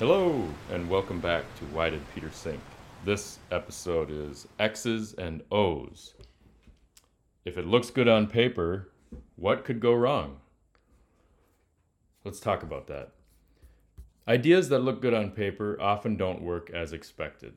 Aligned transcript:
Hello, 0.00 0.42
and 0.72 0.88
welcome 0.88 1.20
back 1.20 1.44
to 1.56 1.66
Why 1.66 1.90
Did 1.90 2.00
Peter 2.14 2.30
Sink? 2.32 2.62
This 3.04 3.38
episode 3.50 4.10
is 4.10 4.48
X's 4.58 5.12
and 5.12 5.42
O's. 5.52 6.14
If 7.44 7.58
it 7.58 7.66
looks 7.66 7.90
good 7.90 8.08
on 8.08 8.26
paper, 8.26 8.92
what 9.36 9.62
could 9.62 9.78
go 9.78 9.92
wrong? 9.92 10.38
Let's 12.24 12.40
talk 12.40 12.62
about 12.62 12.86
that. 12.86 13.10
Ideas 14.26 14.70
that 14.70 14.78
look 14.78 15.02
good 15.02 15.12
on 15.12 15.32
paper 15.32 15.76
often 15.78 16.16
don't 16.16 16.40
work 16.40 16.70
as 16.70 16.94
expected. 16.94 17.52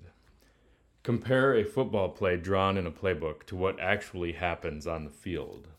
Compare 1.02 1.55
a 1.55 1.64
football 1.64 2.10
play 2.10 2.36
drawn 2.36 2.75
in 2.75 2.86
a 2.86 2.91
playbook 2.91 3.44
to 3.44 3.55
what 3.55 3.80
actually 3.80 4.34
happens 4.34 4.86
on 4.86 5.05
the 5.05 5.12
field. 5.12 5.70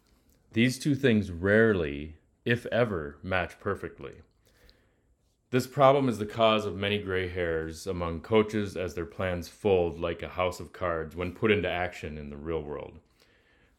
These 0.55 0.79
two 0.79 0.95
things 0.95 1.31
rarely, 1.31 2.17
if 2.46 2.65
ever, 2.73 3.19
match 3.23 3.61
perfectly. 3.61 4.23
This 5.55 5.69
problem 5.69 6.09
is 6.09 6.19
the 6.19 6.27
cause 6.27 6.67
of 6.67 6.75
many 6.75 6.99
gray 6.99 7.29
hairs 7.29 7.87
among 7.87 8.23
coaches 8.23 8.77
as 8.77 8.95
their 8.95 9.05
plans 9.05 9.47
fold 9.47 10.01
like 10.01 10.21
a 10.21 10.29
house 10.30 10.59
of 10.59 10.73
cards 10.73 11.15
when 11.15 11.30
put 11.30 11.53
into 11.53 11.71
action 11.71 12.19
in 12.19 12.29
the 12.29 12.37
real 12.37 12.61
world. 12.61 12.99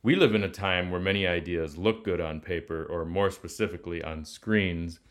We 0.02 0.16
live 0.16 0.34
in 0.34 0.44
a 0.46 0.48
time 0.48 0.90
where 0.90 1.02
many 1.02 1.28
ideas 1.28 1.78
look 1.78 2.06
good 2.06 2.22
on 2.22 2.40
paper, 2.40 2.86
or 2.86 3.04
more 3.04 3.30
specifically, 3.30 4.02
on 4.02 4.24
screens, 4.24 5.02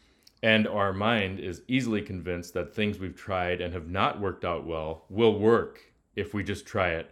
and 0.42 0.66
our 0.66 0.94
mind 0.94 1.38
is 1.38 1.60
easily 1.68 2.00
convinced 2.00 2.54
that 2.54 2.74
things 2.74 2.98
we've 2.98 3.14
tried 3.14 3.60
and 3.60 3.74
have 3.74 3.90
not 3.90 4.18
worked 4.18 4.46
out 4.46 4.64
well 4.64 5.04
will 5.10 5.38
work 5.38 5.92
if 6.16 6.32
we 6.32 6.42
just 6.42 6.64
try 6.64 6.92
it 6.92 7.10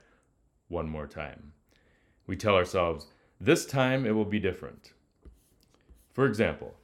one 0.69 0.89
more 0.89 1.07
time. 1.07 1.53
We 2.27 2.37
tell 2.37 2.55
ourselves, 2.55 3.09
this 3.39 3.67
time 3.67 4.07
it 4.07 4.13
will 4.13 4.25
be 4.25 4.41
different. 4.41 4.95
For 6.15 6.25
example, 6.25 6.75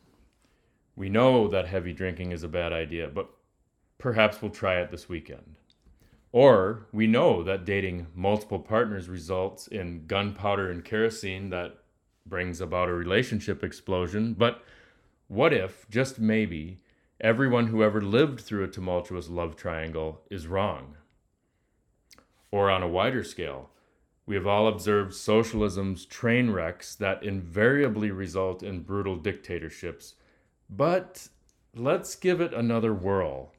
we 0.98 1.08
know 1.08 1.46
that 1.46 1.68
heavy 1.68 1.92
drinking 1.92 2.32
is 2.32 2.42
a 2.42 2.48
bad 2.48 2.72
idea, 2.72 3.06
but 3.06 3.30
perhaps 3.98 4.42
we'll 4.42 4.50
try 4.50 4.80
it 4.80 4.90
this 4.90 5.08
weekend. 5.08 5.54
Or 6.32 6.88
we 6.92 7.06
know 7.06 7.44
that 7.44 7.64
dating 7.64 8.08
multiple 8.16 8.58
partners 8.58 9.08
results 9.08 9.68
in 9.68 10.06
gunpowder 10.08 10.68
and 10.68 10.84
kerosene 10.84 11.50
that 11.50 11.78
brings 12.26 12.60
about 12.60 12.88
a 12.88 12.94
relationship 12.94 13.62
explosion, 13.62 14.34
but 14.34 14.64
what 15.28 15.52
if, 15.52 15.88
just 15.88 16.18
maybe, 16.18 16.80
everyone 17.20 17.68
who 17.68 17.84
ever 17.84 18.00
lived 18.00 18.40
through 18.40 18.64
a 18.64 18.68
tumultuous 18.68 19.28
love 19.28 19.54
triangle 19.54 20.22
is 20.32 20.48
wrong? 20.48 20.96
Or 22.50 22.70
on 22.70 22.82
a 22.82 22.88
wider 22.88 23.22
scale, 23.22 23.70
we 24.26 24.34
have 24.34 24.48
all 24.48 24.66
observed 24.66 25.14
socialism's 25.14 26.04
train 26.04 26.50
wrecks 26.50 26.96
that 26.96 27.22
invariably 27.22 28.10
result 28.10 28.64
in 28.64 28.80
brutal 28.80 29.14
dictatorships. 29.14 30.16
But 30.70 31.28
let's 31.74 32.14
give 32.14 32.40
it 32.40 32.52
another 32.52 32.92
whirl, 32.92 33.52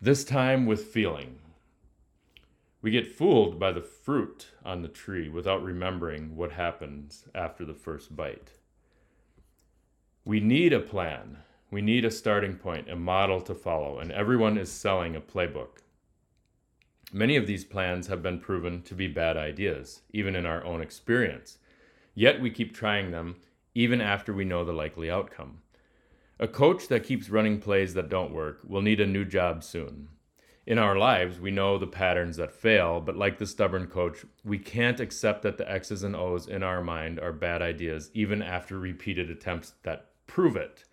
this 0.00 0.24
time 0.24 0.64
with 0.66 0.84
feeling. 0.84 1.38
We 2.82 2.90
get 2.90 3.14
fooled 3.14 3.58
by 3.58 3.72
the 3.72 3.82
fruit 3.82 4.48
on 4.64 4.82
the 4.82 4.88
tree 4.88 5.28
without 5.28 5.62
remembering 5.62 6.36
what 6.36 6.52
happens 6.52 7.26
after 7.34 7.64
the 7.64 7.74
first 7.74 8.16
bite. 8.16 8.52
We 10.24 10.40
need 10.40 10.72
a 10.72 10.80
plan. 10.80 11.38
We 11.70 11.82
need 11.82 12.04
a 12.04 12.10
starting 12.10 12.56
point, 12.56 12.88
a 12.88 12.96
model 12.96 13.40
to 13.42 13.54
follow, 13.54 13.98
and 13.98 14.10
everyone 14.10 14.56
is 14.56 14.70
selling 14.70 15.14
a 15.14 15.20
playbook. 15.20 15.78
Many 17.12 17.36
of 17.36 17.46
these 17.46 17.64
plans 17.64 18.06
have 18.06 18.22
been 18.22 18.38
proven 18.38 18.82
to 18.82 18.94
be 18.94 19.08
bad 19.08 19.36
ideas, 19.36 20.02
even 20.12 20.36
in 20.36 20.46
our 20.46 20.64
own 20.64 20.80
experience. 20.80 21.58
Yet 22.14 22.40
we 22.40 22.50
keep 22.50 22.74
trying 22.74 23.10
them, 23.10 23.36
even 23.74 24.00
after 24.00 24.32
we 24.32 24.44
know 24.44 24.64
the 24.64 24.72
likely 24.72 25.10
outcome. 25.10 25.62
A 26.42 26.48
coach 26.48 26.88
that 26.88 27.04
keeps 27.04 27.28
running 27.28 27.60
plays 27.60 27.92
that 27.92 28.08
don't 28.08 28.32
work 28.32 28.60
will 28.66 28.80
need 28.80 28.98
a 28.98 29.06
new 29.06 29.26
job 29.26 29.62
soon. 29.62 30.08
In 30.66 30.78
our 30.78 30.96
lives, 30.96 31.38
we 31.38 31.50
know 31.50 31.76
the 31.76 31.86
patterns 31.86 32.38
that 32.38 32.50
fail, 32.50 32.98
but 32.98 33.14
like 33.14 33.36
the 33.36 33.46
stubborn 33.46 33.88
coach, 33.88 34.24
we 34.42 34.58
can't 34.58 35.00
accept 35.00 35.42
that 35.42 35.58
the 35.58 35.70
X's 35.70 36.02
and 36.02 36.16
O's 36.16 36.48
in 36.48 36.62
our 36.62 36.82
mind 36.82 37.20
are 37.20 37.34
bad 37.34 37.60
ideas, 37.60 38.10
even 38.14 38.40
after 38.40 38.78
repeated 38.78 39.30
attempts 39.30 39.74
that 39.82 40.12
prove 40.26 40.56
it. 40.56 40.84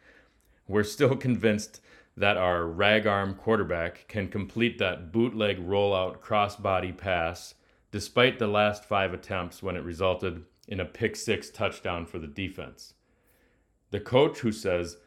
We're 0.68 0.84
still 0.84 1.16
convinced 1.16 1.80
that 2.18 2.36
our 2.36 2.66
rag 2.66 3.08
arm 3.08 3.34
quarterback 3.34 4.06
can 4.10 4.28
complete 4.28 4.78
that 4.80 5.14
bootleg 5.14 5.66
rollout 5.66 6.20
crossbody 6.20 6.98
pass 6.98 7.56
despite 7.90 8.38
the 8.38 8.48
last 8.48 8.84
five 8.84 9.14
attempts 9.14 9.64
when 9.64 9.78
it 9.78 9.84
resulted 9.86 10.44
in 10.68 10.82
a 10.82 10.86
pick 10.86 11.16
six 11.16 11.50
touchdown 11.50 12.06
for 12.06 12.20
the 12.20 12.28
defense. 12.28 12.96
The 13.92 14.02
coach 14.02 14.40
who 14.40 14.52
says, 14.52 14.98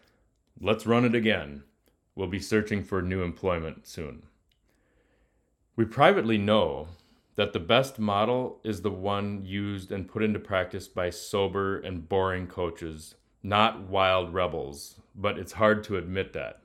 let's 0.61 0.87
run 0.87 1.05
it 1.05 1.15
again, 1.15 1.63
We'll 2.15 2.29
be 2.29 2.41
searching 2.41 2.83
for 2.83 3.01
new 3.01 3.23
employment 3.23 3.87
soon. 3.87 4.25
We 5.75 5.87
privately 5.87 6.37
know 6.37 6.89
that 7.37 7.53
the 7.55 7.59
best 7.59 7.99
model 7.99 8.61
is 8.63 8.83
the 8.83 8.91
one 8.91 9.43
used 9.45 9.91
and 9.91 10.07
put 10.07 10.23
into 10.23 10.39
practice 10.39 10.87
by 10.89 11.09
sober 11.11 11.79
and 11.79 12.07
boring 12.07 12.47
coaches, 12.47 13.15
not 13.43 13.89
wild 13.89 14.35
rebels, 14.35 14.97
but 15.15 15.39
it's 15.39 15.53
hard 15.53 15.83
to 15.85 15.97
admit 15.97 16.35
that. 16.35 16.61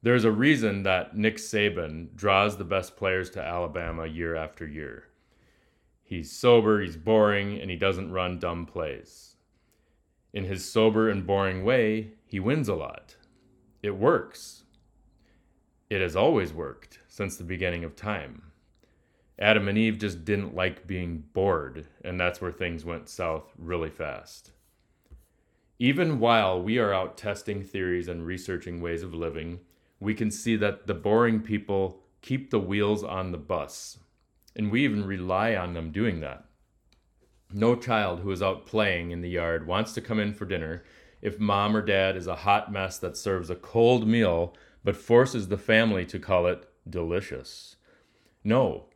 There's 0.00 0.24
a 0.24 0.32
reason 0.32 0.84
that 0.84 1.14
Nick 1.14 1.36
Saban 1.36 2.14
draws 2.14 2.56
the 2.56 2.64
best 2.64 2.96
players 2.96 3.28
to 3.30 3.42
Alabama 3.42 4.06
year 4.06 4.36
after 4.36 4.66
year. 4.66 5.08
He's 6.04 6.32
sober, 6.32 6.80
he's 6.80 6.96
boring, 6.96 7.60
and 7.60 7.70
he 7.70 7.76
doesn't 7.76 8.12
run 8.12 8.38
dumb 8.38 8.64
plays. 8.64 9.34
In 10.32 10.44
his 10.44 10.64
sober 10.64 11.10
and 11.10 11.26
boring 11.26 11.64
way, 11.64 12.12
he 12.28 12.38
wins 12.38 12.68
a 12.68 12.74
lot. 12.74 13.16
It 13.82 13.96
works. 13.96 14.64
It 15.88 16.02
has 16.02 16.14
always 16.14 16.52
worked 16.52 16.98
since 17.08 17.36
the 17.36 17.44
beginning 17.44 17.84
of 17.84 17.96
time. 17.96 18.52
Adam 19.38 19.66
and 19.66 19.78
Eve 19.78 19.98
just 19.98 20.26
didn't 20.26 20.54
like 20.54 20.86
being 20.86 21.24
bored, 21.32 21.86
and 22.04 22.20
that's 22.20 22.40
where 22.40 22.52
things 22.52 22.84
went 22.84 23.08
south 23.08 23.50
really 23.56 23.88
fast. 23.88 24.50
Even 25.78 26.18
while 26.18 26.60
we 26.60 26.76
are 26.78 26.92
out 26.92 27.16
testing 27.16 27.62
theories 27.62 28.08
and 28.08 28.26
researching 28.26 28.82
ways 28.82 29.02
of 29.02 29.14
living, 29.14 29.60
we 29.98 30.12
can 30.12 30.30
see 30.30 30.54
that 30.56 30.86
the 30.86 30.94
boring 30.94 31.40
people 31.40 32.02
keep 32.20 32.50
the 32.50 32.60
wheels 32.60 33.02
on 33.02 33.32
the 33.32 33.38
bus, 33.38 33.98
and 34.54 34.70
we 34.70 34.84
even 34.84 35.06
rely 35.06 35.54
on 35.54 35.72
them 35.72 35.92
doing 35.92 36.20
that. 36.20 36.44
No 37.52 37.74
child 37.74 38.20
who 38.20 38.30
is 38.32 38.42
out 38.42 38.66
playing 38.66 39.12
in 39.12 39.22
the 39.22 39.30
yard 39.30 39.66
wants 39.66 39.94
to 39.94 40.02
come 40.02 40.18
in 40.18 40.34
for 40.34 40.44
dinner 40.44 40.84
if 41.20 41.38
mom 41.38 41.76
or 41.76 41.82
dad 41.82 42.16
is 42.16 42.26
a 42.26 42.36
hot 42.36 42.72
mess 42.72 42.98
that 42.98 43.16
serves 43.16 43.50
a 43.50 43.54
cold 43.56 44.06
meal 44.06 44.54
but 44.84 44.96
forces 44.96 45.48
the 45.48 45.58
family 45.58 46.04
to 46.06 46.18
call 46.18 46.46
it 46.46 46.68
delicious. 46.88 47.76
No, 48.44 48.86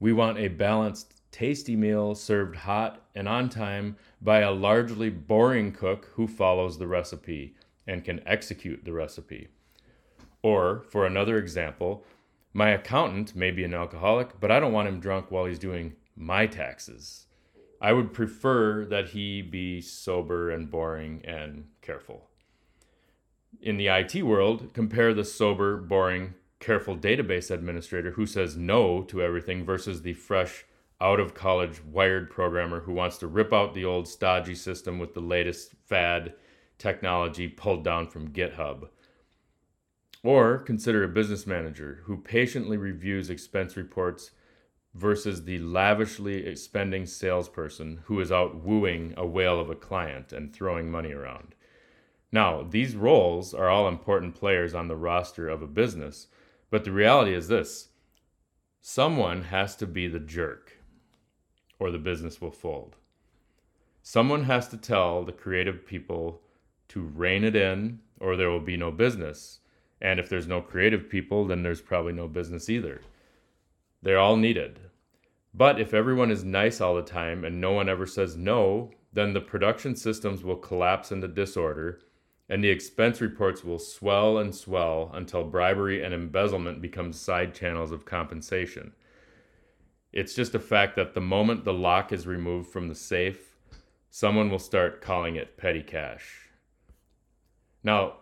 we 0.00 0.12
want 0.12 0.38
a 0.38 0.48
balanced, 0.48 1.20
tasty 1.32 1.76
meal 1.76 2.14
served 2.14 2.56
hot 2.56 3.02
and 3.14 3.28
on 3.28 3.48
time 3.48 3.96
by 4.22 4.40
a 4.40 4.52
largely 4.52 5.10
boring 5.10 5.72
cook 5.72 6.10
who 6.14 6.26
follows 6.26 6.78
the 6.78 6.86
recipe 6.86 7.54
and 7.86 8.04
can 8.04 8.26
execute 8.26 8.84
the 8.84 8.92
recipe. 8.92 9.48
Or, 10.42 10.84
for 10.90 11.06
another 11.06 11.38
example, 11.38 12.04
my 12.52 12.70
accountant 12.70 13.34
may 13.34 13.50
be 13.50 13.64
an 13.64 13.74
alcoholic, 13.74 14.38
but 14.40 14.50
I 14.50 14.60
don't 14.60 14.72
want 14.72 14.88
him 14.88 15.00
drunk 15.00 15.30
while 15.30 15.46
he's 15.46 15.58
doing 15.58 15.94
my 16.16 16.46
taxes. 16.46 17.26
I 17.80 17.92
would 17.92 18.12
prefer 18.12 18.84
that 18.86 19.10
he 19.10 19.42
be 19.42 19.80
sober 19.80 20.50
and 20.50 20.70
boring 20.70 21.22
and 21.24 21.66
careful. 21.82 22.28
In 23.60 23.76
the 23.76 23.88
IT 23.88 24.22
world, 24.22 24.72
compare 24.74 25.14
the 25.14 25.24
sober, 25.24 25.76
boring, 25.76 26.34
careful 26.60 26.96
database 26.96 27.50
administrator 27.50 28.12
who 28.12 28.26
says 28.26 28.56
no 28.56 29.02
to 29.02 29.22
everything 29.22 29.64
versus 29.64 30.02
the 30.02 30.14
fresh, 30.14 30.64
out 31.00 31.20
of 31.20 31.34
college, 31.34 31.82
wired 31.84 32.30
programmer 32.30 32.80
who 32.80 32.92
wants 32.92 33.18
to 33.18 33.26
rip 33.26 33.52
out 33.52 33.74
the 33.74 33.84
old 33.84 34.08
stodgy 34.08 34.54
system 34.54 34.98
with 34.98 35.12
the 35.12 35.20
latest 35.20 35.72
fad 35.84 36.32
technology 36.78 37.48
pulled 37.48 37.84
down 37.84 38.06
from 38.06 38.32
GitHub. 38.32 38.88
Or 40.22 40.58
consider 40.58 41.04
a 41.04 41.08
business 41.08 41.46
manager 41.46 42.00
who 42.04 42.16
patiently 42.16 42.78
reviews 42.78 43.28
expense 43.28 43.76
reports 43.76 44.30
versus 44.94 45.44
the 45.44 45.58
lavishly 45.58 46.54
spending 46.56 47.04
salesperson 47.04 48.00
who 48.04 48.20
is 48.20 48.30
out 48.30 48.62
wooing 48.64 49.12
a 49.16 49.26
whale 49.26 49.60
of 49.60 49.68
a 49.68 49.74
client 49.74 50.32
and 50.32 50.52
throwing 50.52 50.90
money 50.90 51.12
around. 51.12 51.54
Now, 52.30 52.62
these 52.62 52.96
roles 52.96 53.52
are 53.52 53.68
all 53.68 53.88
important 53.88 54.34
players 54.34 54.74
on 54.74 54.88
the 54.88 54.96
roster 54.96 55.48
of 55.48 55.62
a 55.62 55.66
business, 55.66 56.28
but 56.70 56.84
the 56.84 56.92
reality 56.92 57.34
is 57.34 57.48
this 57.48 57.88
someone 58.80 59.44
has 59.44 59.74
to 59.76 59.86
be 59.86 60.06
the 60.06 60.20
jerk, 60.20 60.78
or 61.78 61.90
the 61.90 61.98
business 61.98 62.40
will 62.40 62.50
fold. 62.50 62.96
Someone 64.02 64.44
has 64.44 64.68
to 64.68 64.76
tell 64.76 65.24
the 65.24 65.32
creative 65.32 65.86
people 65.86 66.42
to 66.88 67.00
rein 67.00 67.44
it 67.44 67.56
in, 67.56 68.00
or 68.20 68.36
there 68.36 68.50
will 68.50 68.60
be 68.60 68.76
no 68.76 68.90
business 68.90 69.60
and 70.04 70.20
if 70.20 70.28
there's 70.28 70.46
no 70.46 70.60
creative 70.60 71.08
people, 71.08 71.46
then 71.46 71.62
there's 71.62 71.80
probably 71.80 72.12
no 72.12 72.28
business 72.28 72.68
either. 72.68 73.00
They're 74.04 74.18
all 74.18 74.36
needed. 74.36 74.80
But 75.54 75.80
if 75.80 75.94
everyone 75.94 76.30
is 76.30 76.44
nice 76.44 76.78
all 76.78 76.94
the 76.94 77.02
time 77.02 77.42
and 77.42 77.58
no 77.58 77.72
one 77.72 77.88
ever 77.88 78.06
says 78.06 78.36
no, 78.36 78.90
then 79.14 79.32
the 79.32 79.40
production 79.40 79.96
systems 79.96 80.44
will 80.44 80.56
collapse 80.56 81.10
into 81.10 81.26
disorder 81.26 82.00
and 82.50 82.62
the 82.62 82.68
expense 82.68 83.22
reports 83.22 83.64
will 83.64 83.78
swell 83.78 84.36
and 84.36 84.54
swell 84.54 85.10
until 85.14 85.42
bribery 85.42 86.04
and 86.04 86.12
embezzlement 86.12 86.82
become 86.82 87.14
side 87.14 87.54
channels 87.54 87.92
of 87.92 88.04
compensation. 88.04 88.92
It's 90.12 90.34
just 90.34 90.54
a 90.54 90.60
fact 90.60 90.96
that 90.96 91.14
the 91.14 91.22
moment 91.22 91.64
the 91.64 91.72
lock 91.72 92.12
is 92.12 92.26
removed 92.26 92.70
from 92.70 92.88
the 92.88 92.94
safe, 92.94 93.56
someone 94.10 94.50
will 94.50 94.58
start 94.58 95.00
calling 95.00 95.36
it 95.36 95.56
petty 95.56 95.82
cash. 95.82 96.50
Now, 97.82 98.16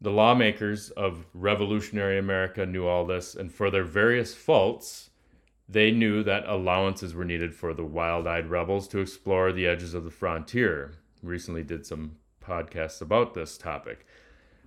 the 0.00 0.10
lawmakers 0.12 0.90
of 0.90 1.26
revolutionary 1.34 2.18
America 2.18 2.64
knew 2.64 2.86
all 2.86 3.04
this, 3.04 3.34
and 3.34 3.52
for 3.52 3.68
their 3.68 3.84
various 3.84 4.32
faults, 4.32 5.07
they 5.68 5.90
knew 5.90 6.22
that 6.22 6.48
allowances 6.48 7.14
were 7.14 7.24
needed 7.24 7.54
for 7.54 7.74
the 7.74 7.84
wild 7.84 8.26
eyed 8.26 8.48
rebels 8.48 8.88
to 8.88 9.00
explore 9.00 9.52
the 9.52 9.66
edges 9.66 9.92
of 9.94 10.04
the 10.04 10.10
frontier. 10.10 10.94
Recently, 11.22 11.62
did 11.62 11.84
some 11.84 12.16
podcasts 12.42 13.02
about 13.02 13.34
this 13.34 13.58
topic. 13.58 14.06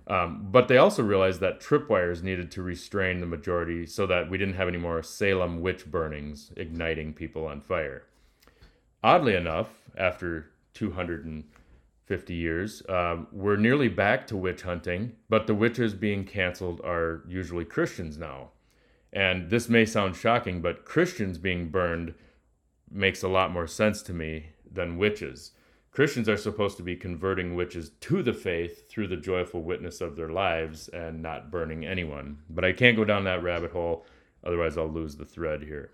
Um, 0.06 0.48
but 0.50 0.68
they 0.68 0.78
also 0.78 1.02
realized 1.02 1.40
that 1.40 1.60
tripwires 1.60 2.22
needed 2.22 2.50
to 2.52 2.62
restrain 2.62 3.20
the 3.20 3.26
majority 3.26 3.86
so 3.86 4.06
that 4.06 4.28
we 4.28 4.38
didn't 4.38 4.54
have 4.54 4.68
any 4.68 4.78
more 4.78 5.02
Salem 5.02 5.60
witch 5.60 5.86
burnings 5.86 6.52
igniting 6.56 7.12
people 7.12 7.46
on 7.46 7.60
fire. 7.60 8.04
Oddly 9.04 9.34
enough, 9.34 9.68
after 9.96 10.50
250 10.74 12.34
years, 12.34 12.82
um, 12.88 13.26
we're 13.32 13.56
nearly 13.56 13.88
back 13.88 14.26
to 14.28 14.36
witch 14.36 14.62
hunting, 14.62 15.12
but 15.28 15.46
the 15.46 15.54
witches 15.54 15.94
being 15.94 16.24
canceled 16.24 16.80
are 16.82 17.22
usually 17.26 17.64
Christians 17.64 18.16
now. 18.16 18.50
And 19.12 19.50
this 19.50 19.68
may 19.68 19.84
sound 19.84 20.16
shocking, 20.16 20.62
but 20.62 20.84
Christians 20.84 21.38
being 21.38 21.68
burned 21.68 22.14
makes 22.90 23.22
a 23.22 23.28
lot 23.28 23.52
more 23.52 23.66
sense 23.66 24.02
to 24.02 24.12
me 24.12 24.50
than 24.70 24.96
witches. 24.98 25.52
Christians 25.90 26.28
are 26.28 26.38
supposed 26.38 26.78
to 26.78 26.82
be 26.82 26.96
converting 26.96 27.54
witches 27.54 27.90
to 28.00 28.22
the 28.22 28.32
faith 28.32 28.88
through 28.88 29.08
the 29.08 29.16
joyful 29.16 29.62
witness 29.62 30.00
of 30.00 30.16
their 30.16 30.30
lives 30.30 30.88
and 30.88 31.20
not 31.20 31.50
burning 31.50 31.84
anyone. 31.84 32.38
But 32.48 32.64
I 32.64 32.72
can't 32.72 32.96
go 32.96 33.04
down 33.04 33.24
that 33.24 33.42
rabbit 33.42 33.72
hole, 33.72 34.06
otherwise, 34.42 34.78
I'll 34.78 34.88
lose 34.88 35.16
the 35.16 35.26
thread 35.26 35.62
here. 35.62 35.90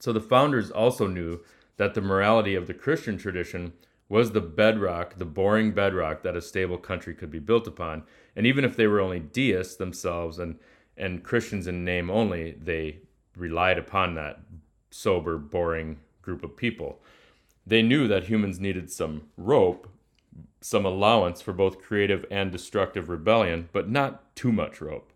So 0.00 0.12
the 0.12 0.20
founders 0.20 0.72
also 0.72 1.06
knew 1.06 1.40
that 1.76 1.94
the 1.94 2.00
morality 2.00 2.56
of 2.56 2.66
the 2.66 2.74
Christian 2.74 3.16
tradition 3.16 3.72
was 4.08 4.32
the 4.32 4.40
bedrock, 4.40 5.16
the 5.16 5.24
boring 5.24 5.72
bedrock 5.72 6.22
that 6.22 6.36
a 6.36 6.42
stable 6.42 6.78
country 6.78 7.14
could 7.14 7.30
be 7.30 7.38
built 7.38 7.68
upon. 7.68 8.02
And 8.34 8.46
even 8.46 8.64
if 8.64 8.76
they 8.76 8.88
were 8.88 9.00
only 9.00 9.20
deists 9.20 9.76
themselves 9.76 10.38
and, 10.40 10.58
and 10.96 11.22
Christians 11.22 11.66
in 11.66 11.84
name 11.84 12.10
only, 12.10 12.52
they 12.52 13.00
relied 13.36 13.78
upon 13.78 14.14
that 14.14 14.40
sober, 14.90 15.36
boring 15.36 15.98
group 16.22 16.42
of 16.42 16.56
people. 16.56 17.00
They 17.66 17.82
knew 17.82 18.08
that 18.08 18.24
humans 18.24 18.58
needed 18.58 18.90
some 18.90 19.28
rope, 19.36 19.88
some 20.60 20.86
allowance 20.86 21.40
for 21.42 21.52
both 21.52 21.82
creative 21.82 22.24
and 22.30 22.50
destructive 22.50 23.08
rebellion, 23.08 23.68
but 23.72 23.88
not 23.88 24.34
too 24.34 24.52
much 24.52 24.80
rope. 24.80 25.12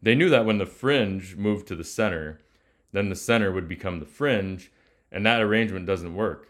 They 0.00 0.14
knew 0.14 0.28
that 0.30 0.46
when 0.46 0.58
the 0.58 0.66
fringe 0.66 1.36
moved 1.36 1.68
to 1.68 1.76
the 1.76 1.84
center, 1.84 2.40
then 2.92 3.08
the 3.08 3.16
center 3.16 3.52
would 3.52 3.68
become 3.68 4.00
the 4.00 4.06
fringe, 4.06 4.72
and 5.10 5.24
that 5.26 5.40
arrangement 5.40 5.86
doesn't 5.86 6.14
work. 6.14 6.48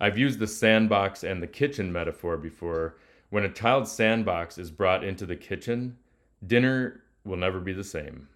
I've 0.00 0.18
used 0.18 0.38
the 0.38 0.46
sandbox 0.46 1.22
and 1.22 1.42
the 1.42 1.46
kitchen 1.46 1.92
metaphor 1.92 2.36
before. 2.36 2.96
When 3.30 3.44
a 3.44 3.52
child's 3.52 3.92
sandbox 3.92 4.58
is 4.58 4.70
brought 4.70 5.04
into 5.04 5.26
the 5.26 5.36
kitchen, 5.36 5.96
dinner 6.44 7.03
will 7.24 7.36
never 7.36 7.60
be 7.60 7.72
the 7.72 7.84
same. 7.84 8.28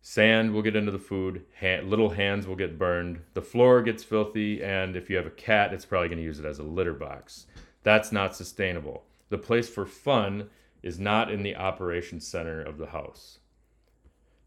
Sand 0.00 0.52
will 0.52 0.62
get 0.62 0.76
into 0.76 0.92
the 0.92 0.98
food, 0.98 1.44
little 1.62 2.10
hands 2.10 2.46
will 2.46 2.56
get 2.56 2.78
burned, 2.78 3.20
the 3.34 3.42
floor 3.42 3.82
gets 3.82 4.04
filthy, 4.04 4.62
and 4.62 4.94
if 4.94 5.10
you 5.10 5.16
have 5.16 5.26
a 5.26 5.30
cat, 5.30 5.72
it's 5.72 5.84
probably 5.84 6.08
going 6.08 6.18
to 6.18 6.24
use 6.24 6.38
it 6.38 6.44
as 6.44 6.60
a 6.60 6.62
litter 6.62 6.94
box. 6.94 7.46
That's 7.82 8.12
not 8.12 8.36
sustainable. 8.36 9.04
The 9.28 9.38
place 9.38 9.68
for 9.68 9.84
fun 9.84 10.48
is 10.82 11.00
not 11.00 11.32
in 11.32 11.42
the 11.42 11.56
operation 11.56 12.20
center 12.20 12.62
of 12.62 12.78
the 12.78 12.86
house. 12.86 13.40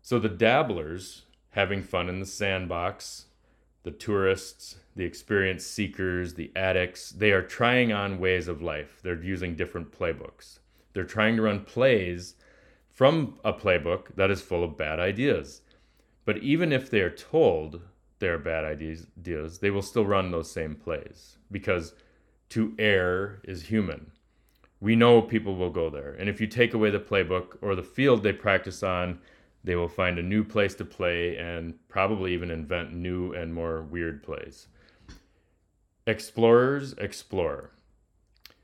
So 0.02 0.18
the 0.18 0.30
dabblers 0.30 1.24
having 1.52 1.84
fun 1.84 2.08
in 2.08 2.22
the 2.22 2.26
sandbox, 2.26 3.26
the 3.84 3.92
tourists, 3.92 4.78
the 4.96 5.04
experience 5.04 5.66
seekers, 5.66 6.36
the 6.36 6.52
addicts, 6.56 7.10
they 7.10 7.32
are 7.32 7.42
trying 7.42 7.92
on 7.92 8.20
ways 8.20 8.48
of 8.48 8.62
life. 8.62 9.02
They're 9.04 9.22
using 9.22 9.56
different 9.56 9.92
playbooks. 9.92 10.60
They're 10.94 11.04
trying 11.04 11.36
to 11.36 11.42
run 11.42 11.66
plays 11.66 12.36
from 13.00 13.40
a 13.46 13.54
playbook 13.54 14.14
that 14.18 14.30
is 14.30 14.42
full 14.42 14.62
of 14.62 14.76
bad 14.76 15.00
ideas. 15.00 15.62
But 16.26 16.40
even 16.40 16.74
if 16.74 16.90
they 16.90 17.00
are 17.00 17.10
told 17.10 17.80
they 18.20 18.28
are 18.28 18.38
bad 18.38 18.66
ideas, 18.66 19.08
they 19.60 19.70
will 19.70 19.82
still 19.82 20.06
run 20.06 20.32
those 20.32 20.52
same 20.52 20.76
plays 20.76 21.38
because 21.50 21.94
to 22.50 22.76
err 22.78 23.40
is 23.46 23.68
human. 23.68 24.12
We 24.82 24.98
know 24.98 25.22
people 25.22 25.56
will 25.56 25.70
go 25.70 25.90
there. 25.90 26.12
And 26.20 26.28
if 26.28 26.42
you 26.42 26.48
take 26.48 26.74
away 26.74 26.90
the 26.90 27.00
playbook 27.00 27.58
or 27.62 27.74
the 27.74 27.84
field 27.84 28.22
they 28.22 28.34
practice 28.34 28.84
on, 28.84 29.20
they 29.64 29.78
will 29.78 29.88
find 29.88 30.20
a 30.20 30.22
new 30.22 30.44
place 30.44 30.76
to 30.76 30.84
play 30.84 31.38
and 31.38 31.76
probably 31.88 32.34
even 32.34 32.52
invent 32.52 32.94
new 32.94 33.32
and 33.32 33.54
more 33.54 33.82
weird 33.82 34.24
plays. 34.24 34.68
Explorers 36.06 36.96
explore. 36.98 37.72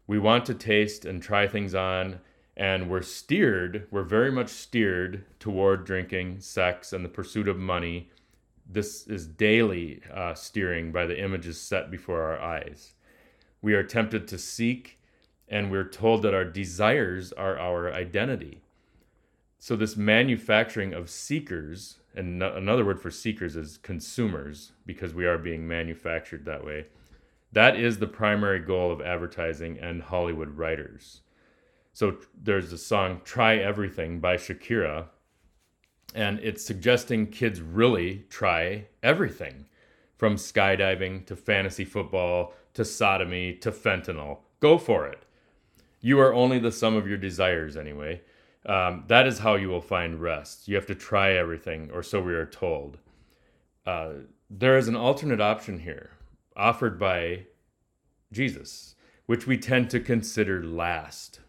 We 0.08 0.20
want 0.20 0.46
to 0.48 0.54
taste 0.54 1.06
and 1.06 1.24
try 1.24 1.48
things 1.48 1.74
on 1.74 2.20
and 2.58 2.90
we're 2.90 3.02
steered, 3.02 3.88
we're 3.92 4.04
very 4.04 4.32
much 4.32 4.50
steered 4.50 5.26
toward 5.40 5.86
drinking, 5.86 6.40
sex, 6.40 6.94
and 6.94 7.04
the 7.04 7.10
pursuit 7.10 7.48
of 7.48 7.58
money. 7.58 8.10
This 8.68 9.06
is 9.08 9.28
daily 9.28 10.02
uh, 10.14 10.34
steering 10.34 10.92
by 10.92 11.06
the 11.06 11.22
images 11.22 11.60
set 11.60 11.92
before 11.92 12.22
our 12.22 12.40
eyes. 12.40 12.94
We 13.62 13.74
are 13.74 13.84
tempted 13.84 14.28
to 14.30 14.38
seek, 14.38 15.00
and 15.50 15.70
we're 15.70 15.90
told 15.90 16.22
that 16.22 16.34
our 16.34 16.46
desires 16.46 17.34
are 17.34 17.60
our 17.60 17.92
identity. 17.94 18.62
So, 19.60 19.76
this 19.76 19.98
manufacturing 19.98 20.94
of 20.94 21.10
seekers, 21.10 22.00
and 22.16 22.40
no, 22.40 22.56
another 22.56 22.86
word 22.86 23.02
for 23.02 23.12
seekers 23.12 23.56
is 23.56 23.78
consumers, 23.78 24.72
because 24.86 25.14
we 25.14 25.26
are 25.26 25.38
being 25.38 25.68
manufactured 25.68 26.46
that 26.46 26.64
way, 26.64 26.86
that 27.52 27.76
is 27.76 27.98
the 27.98 28.08
primary 28.08 28.60
goal 28.60 28.92
of 28.92 29.02
advertising 29.02 29.80
and 29.80 30.04
Hollywood 30.04 30.58
writers. 30.58 31.22
So 31.96 32.18
there's 32.44 32.74
a 32.74 32.78
song 32.78 33.22
Try 33.24 33.56
Everything 33.56 34.20
by 34.20 34.36
Shakira, 34.36 35.06
and 36.14 36.40
it's 36.40 36.62
suggesting 36.62 37.28
kids 37.28 37.62
really 37.62 38.26
try 38.30 38.88
everything 39.02 39.68
from 40.18 40.36
skydiving 40.36 41.26
to 41.26 41.38
fantasy 41.38 41.86
football 41.86 42.52
to 42.74 42.84
sodomy 42.84 43.54
to 43.62 43.72
fentanyl. 43.72 44.40
Go 44.60 44.78
for 44.78 45.08
it. 45.08 45.24
You 46.02 46.20
are 46.20 46.34
only 46.34 46.60
the 46.60 46.70
sum 46.70 46.98
of 46.98 47.08
your 47.08 47.18
desires, 47.18 47.78
anyway. 47.78 48.20
Um, 48.66 49.06
that 49.08 49.26
is 49.26 49.40
how 49.40 49.56
you 49.56 49.70
will 49.70 49.80
find 49.80 50.20
rest. 50.20 50.68
You 50.68 50.76
have 50.76 50.88
to 50.88 50.96
try 50.96 51.32
everything, 51.32 51.92
or 51.94 52.04
so 52.04 52.22
we 52.22 52.34
are 52.34 52.46
told. 52.46 52.98
Uh, 53.86 54.10
there 54.50 54.78
is 54.78 54.90
an 54.90 54.98
alternate 54.98 55.40
option 55.40 55.80
here 55.80 56.10
offered 56.58 57.00
by 57.00 57.46
Jesus, 58.34 58.96
which 59.28 59.48
we 59.48 59.58
tend 59.58 59.90
to 59.92 60.02
consider 60.02 60.62
last 60.62 61.40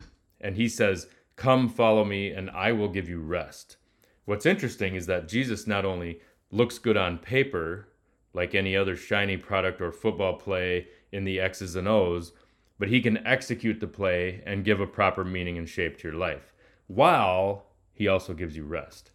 and 0.46 0.54
he 0.54 0.68
says, 0.68 1.08
Come 1.34 1.68
follow 1.68 2.04
me, 2.04 2.30
and 2.30 2.48
I 2.50 2.70
will 2.70 2.88
give 2.88 3.08
you 3.08 3.20
rest. 3.20 3.78
What's 4.26 4.46
interesting 4.46 4.94
is 4.94 5.06
that 5.06 5.28
Jesus 5.28 5.66
not 5.66 5.84
only 5.84 6.20
looks 6.52 6.78
good 6.78 6.96
on 6.96 7.18
paper, 7.18 7.88
like 8.32 8.54
any 8.54 8.76
other 8.76 8.94
shiny 8.94 9.36
product 9.36 9.80
or 9.80 9.90
football 9.90 10.34
play 10.34 10.86
in 11.10 11.24
the 11.24 11.40
X's 11.40 11.74
and 11.74 11.88
O's, 11.88 12.32
but 12.78 12.88
he 12.88 13.00
can 13.00 13.26
execute 13.26 13.80
the 13.80 13.88
play 13.88 14.40
and 14.46 14.64
give 14.64 14.80
a 14.80 14.86
proper 14.86 15.24
meaning 15.24 15.58
and 15.58 15.68
shape 15.68 15.98
to 15.98 16.08
your 16.08 16.16
life, 16.16 16.52
while 16.86 17.66
he 17.92 18.06
also 18.06 18.32
gives 18.32 18.56
you 18.56 18.64
rest. 18.64 19.10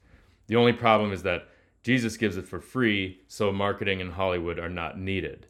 The 0.47 0.57
only 0.57 0.73
problem 0.73 1.13
is 1.13 1.23
that 1.23 1.47
Jesus 1.81 2.17
gives 2.17 2.35
it 2.35 2.47
for 2.47 2.59
free, 2.59 3.21
so 3.29 3.53
marketing 3.53 4.01
and 4.01 4.11
Hollywood 4.11 4.59
are 4.59 4.69
not 4.69 4.99
needed. 4.99 5.47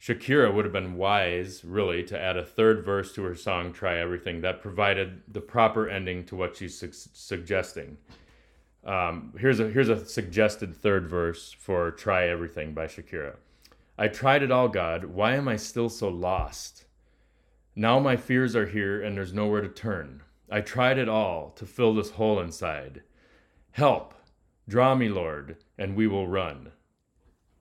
Shakira 0.00 0.54
would 0.54 0.64
have 0.64 0.72
been 0.72 0.96
wise, 0.96 1.64
really, 1.64 2.04
to 2.04 2.18
add 2.18 2.36
a 2.36 2.44
third 2.44 2.84
verse 2.84 3.12
to 3.14 3.24
her 3.24 3.34
song 3.34 3.72
Try 3.72 3.98
Everything 3.98 4.40
that 4.42 4.62
provided 4.62 5.22
the 5.26 5.40
proper 5.40 5.88
ending 5.88 6.24
to 6.26 6.36
what 6.36 6.56
she's 6.56 6.78
su- 6.78 6.90
suggesting. 6.92 7.98
Um, 8.84 9.34
here's, 9.36 9.58
a, 9.58 9.68
here's 9.68 9.88
a 9.88 10.06
suggested 10.06 10.74
third 10.74 11.10
verse 11.10 11.52
for 11.52 11.90
Try 11.90 12.28
Everything 12.28 12.74
by 12.74 12.86
Shakira. 12.86 13.36
I 13.98 14.06
tried 14.06 14.44
it 14.44 14.52
all, 14.52 14.68
God. 14.68 15.04
Why 15.04 15.34
am 15.34 15.48
I 15.48 15.56
still 15.56 15.88
so 15.88 16.08
lost? 16.08 16.84
Now 17.74 17.98
my 17.98 18.16
fears 18.16 18.54
are 18.54 18.66
here 18.66 19.02
and 19.02 19.16
there's 19.16 19.32
nowhere 19.32 19.60
to 19.60 19.68
turn. 19.68 20.22
I 20.48 20.60
tried 20.60 20.98
it 20.98 21.08
all 21.08 21.50
to 21.56 21.66
fill 21.66 21.94
this 21.94 22.10
hole 22.10 22.38
inside. 22.38 23.02
Help! 23.72 24.14
Draw 24.68 24.94
me, 24.94 25.08
Lord, 25.08 25.56
and 25.76 25.96
we 25.96 26.06
will 26.06 26.28
run. 26.28 26.72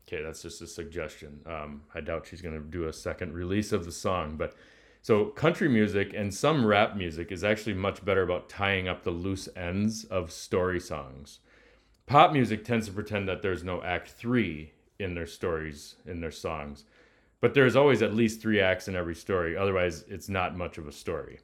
Okay, 0.07 0.23
that's 0.23 0.41
just 0.41 0.61
a 0.61 0.67
suggestion. 0.67 1.41
Um, 1.45 1.81
I 1.93 1.99
doubt 1.99 2.27
she's 2.27 2.41
going 2.41 2.55
to 2.55 2.61
do 2.61 2.87
a 2.87 2.93
second 2.93 3.33
release 3.33 3.73
of 3.73 3.83
the 3.83 3.91
song, 3.91 4.37
but 4.37 4.55
so 5.01 5.25
country 5.25 5.67
music 5.67 6.13
and 6.15 6.33
some 6.33 6.65
rap 6.65 6.95
music 6.95 7.31
is 7.31 7.43
actually 7.43 7.73
much 7.73 8.03
better 8.03 8.23
about 8.23 8.49
tying 8.49 8.87
up 8.87 9.03
the 9.03 9.11
loose 9.11 9.49
ends 9.55 10.05
of 10.05 10.31
story 10.31 10.79
songs. 10.79 11.39
Pop 12.05 12.31
music 12.31 12.63
tends 12.63 12.87
to 12.87 12.93
pretend 12.93 13.27
that 13.27 13.41
there's 13.41 13.65
no 13.65 13.83
act 13.83 14.09
3 14.09 14.71
in 14.99 15.13
their 15.13 15.27
stories 15.27 15.95
in 16.05 16.21
their 16.21 16.31
songs. 16.31 16.85
But 17.41 17.53
there's 17.53 17.75
always 17.75 18.01
at 18.01 18.15
least 18.15 18.41
3 18.41 18.61
acts 18.61 18.87
in 18.87 18.95
every 18.95 19.15
story, 19.15 19.57
otherwise 19.57 20.05
it's 20.07 20.29
not 20.29 20.57
much 20.57 20.77
of 20.77 20.87
a 20.87 20.91
story. 20.91 21.39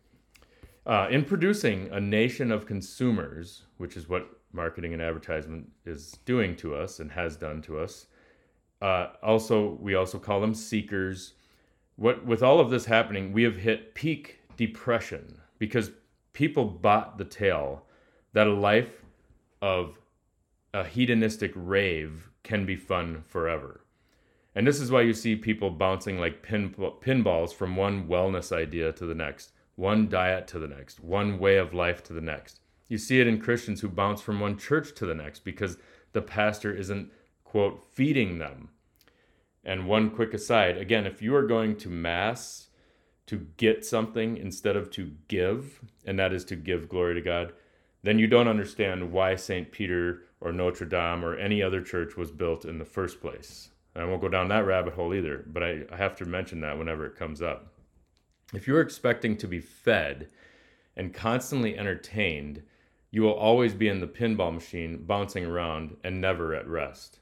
Uh, 0.86 1.08
in 1.10 1.26
producing 1.26 1.90
a 1.92 2.00
nation 2.00 2.52
of 2.52 2.66
consumers, 2.66 3.64
which 3.78 3.98
is 3.98 4.08
what 4.08 4.40
marketing 4.54 4.94
and 4.94 5.02
advertisement 5.02 5.70
is 5.86 6.18
doing 6.26 6.56
to 6.56 6.76
us 6.76 7.00
and 7.00 7.12
has 7.12 7.36
done 7.36 7.62
to 7.62 7.78
us, 7.78 8.08
uh, 8.84 9.08
also 9.24 9.78
we 9.82 9.96
also 9.96 10.20
call 10.20 10.42
them 10.42 10.54
seekers. 10.54 11.34
What 11.96 12.26
with 12.26 12.44
all 12.44 12.60
of 12.60 12.70
this 12.70 12.86
happening, 12.86 13.32
we 13.32 13.44
have 13.44 13.56
hit 13.56 13.96
peak 13.96 14.40
depression 14.58 15.40
because 15.58 15.92
people 16.34 16.66
bought 16.66 17.18
the 17.18 17.24
tale 17.24 17.86
that 18.34 18.46
a 18.46 18.54
life 18.54 19.06
of 19.62 19.98
a 20.74 20.84
hedonistic 20.84 21.54
rave 21.56 22.30
can 22.44 22.66
be 22.66 22.76
fun 22.76 23.24
forever. 23.26 23.86
And 24.54 24.68
this 24.68 24.82
is 24.82 24.92
why 24.92 25.02
you 25.02 25.14
see 25.14 25.36
people 25.36 25.70
bouncing 25.70 26.20
like 26.20 26.44
pin, 26.44 26.72
pinballs 26.72 27.54
from 27.54 27.78
one 27.78 28.08
wellness 28.08 28.52
idea 28.52 28.92
to 28.92 29.06
the 29.06 29.16
next, 29.16 29.54
one 29.76 30.10
diet 30.10 30.46
to 30.48 30.60
the 30.60 30.68
next, 30.68 31.00
one 31.00 31.40
way 31.40 31.58
of 31.58 31.74
life 31.74 32.04
to 32.04 32.14
the 32.14 32.22
next. 32.22 32.60
You 32.90 32.98
see 32.98 33.22
it 33.22 33.28
in 33.28 33.40
Christians 33.40 33.82
who 33.82 33.88
bounce 33.88 34.22
from 34.22 34.40
one 34.40 34.58
church 34.58 34.94
to 34.96 35.06
the 35.06 35.16
next 35.16 35.46
because 35.46 35.78
the 36.12 36.22
pastor 36.22 36.76
isn't, 36.76 37.12
quote, 37.54 37.86
feeding 37.94 38.40
them. 38.40 38.70
And 39.64 39.86
one 39.86 40.10
quick 40.10 40.34
aside 40.34 40.76
again, 40.76 41.06
if 41.06 41.22
you 41.22 41.36
are 41.36 41.46
going 41.46 41.78
to 41.78 41.88
Mass 41.88 42.70
to 43.28 43.46
get 43.58 43.86
something 43.86 44.38
instead 44.38 44.76
of 44.76 44.90
to 44.90 45.12
give, 45.28 45.80
and 46.04 46.18
that 46.18 46.34
is 46.34 46.44
to 46.46 46.56
give 46.56 46.90
glory 46.90 47.14
to 47.14 47.22
God, 47.22 47.54
then 48.02 48.18
you 48.18 48.26
don't 48.26 48.48
understand 48.48 49.12
why 49.12 49.36
St. 49.36 49.72
Peter 49.72 50.24
or 50.42 50.52
Notre 50.52 50.88
Dame 50.88 51.24
or 51.24 51.36
any 51.36 51.62
other 51.62 51.80
church 51.80 52.18
was 52.18 52.32
built 52.32 52.66
in 52.66 52.80
the 52.80 52.86
first 52.86 53.22
place. 53.22 53.70
I 53.96 54.04
won't 54.04 54.22
go 54.22 54.30
down 54.30 54.48
that 54.48 54.66
rabbit 54.66 54.96
hole 54.96 55.14
either, 55.14 55.46
but 55.46 55.62
I, 55.62 55.84
I 55.92 55.98
have 55.98 56.16
to 56.16 56.26
mention 56.26 56.60
that 56.62 56.80
whenever 56.80 57.06
it 57.06 57.16
comes 57.16 57.40
up. 57.40 57.72
If 58.52 58.68
you're 58.68 58.82
expecting 58.82 59.38
to 59.38 59.48
be 59.48 59.60
fed 59.60 60.30
and 60.98 61.14
constantly 61.14 61.78
entertained, 61.78 62.64
you 63.12 63.22
will 63.22 63.36
always 63.36 63.76
be 63.76 63.90
in 63.90 64.00
the 64.00 64.08
pinball 64.08 64.52
machine, 64.52 65.04
bouncing 65.06 65.46
around 65.46 65.98
and 66.04 66.20
never 66.20 66.56
at 66.56 66.68
rest. 66.68 67.20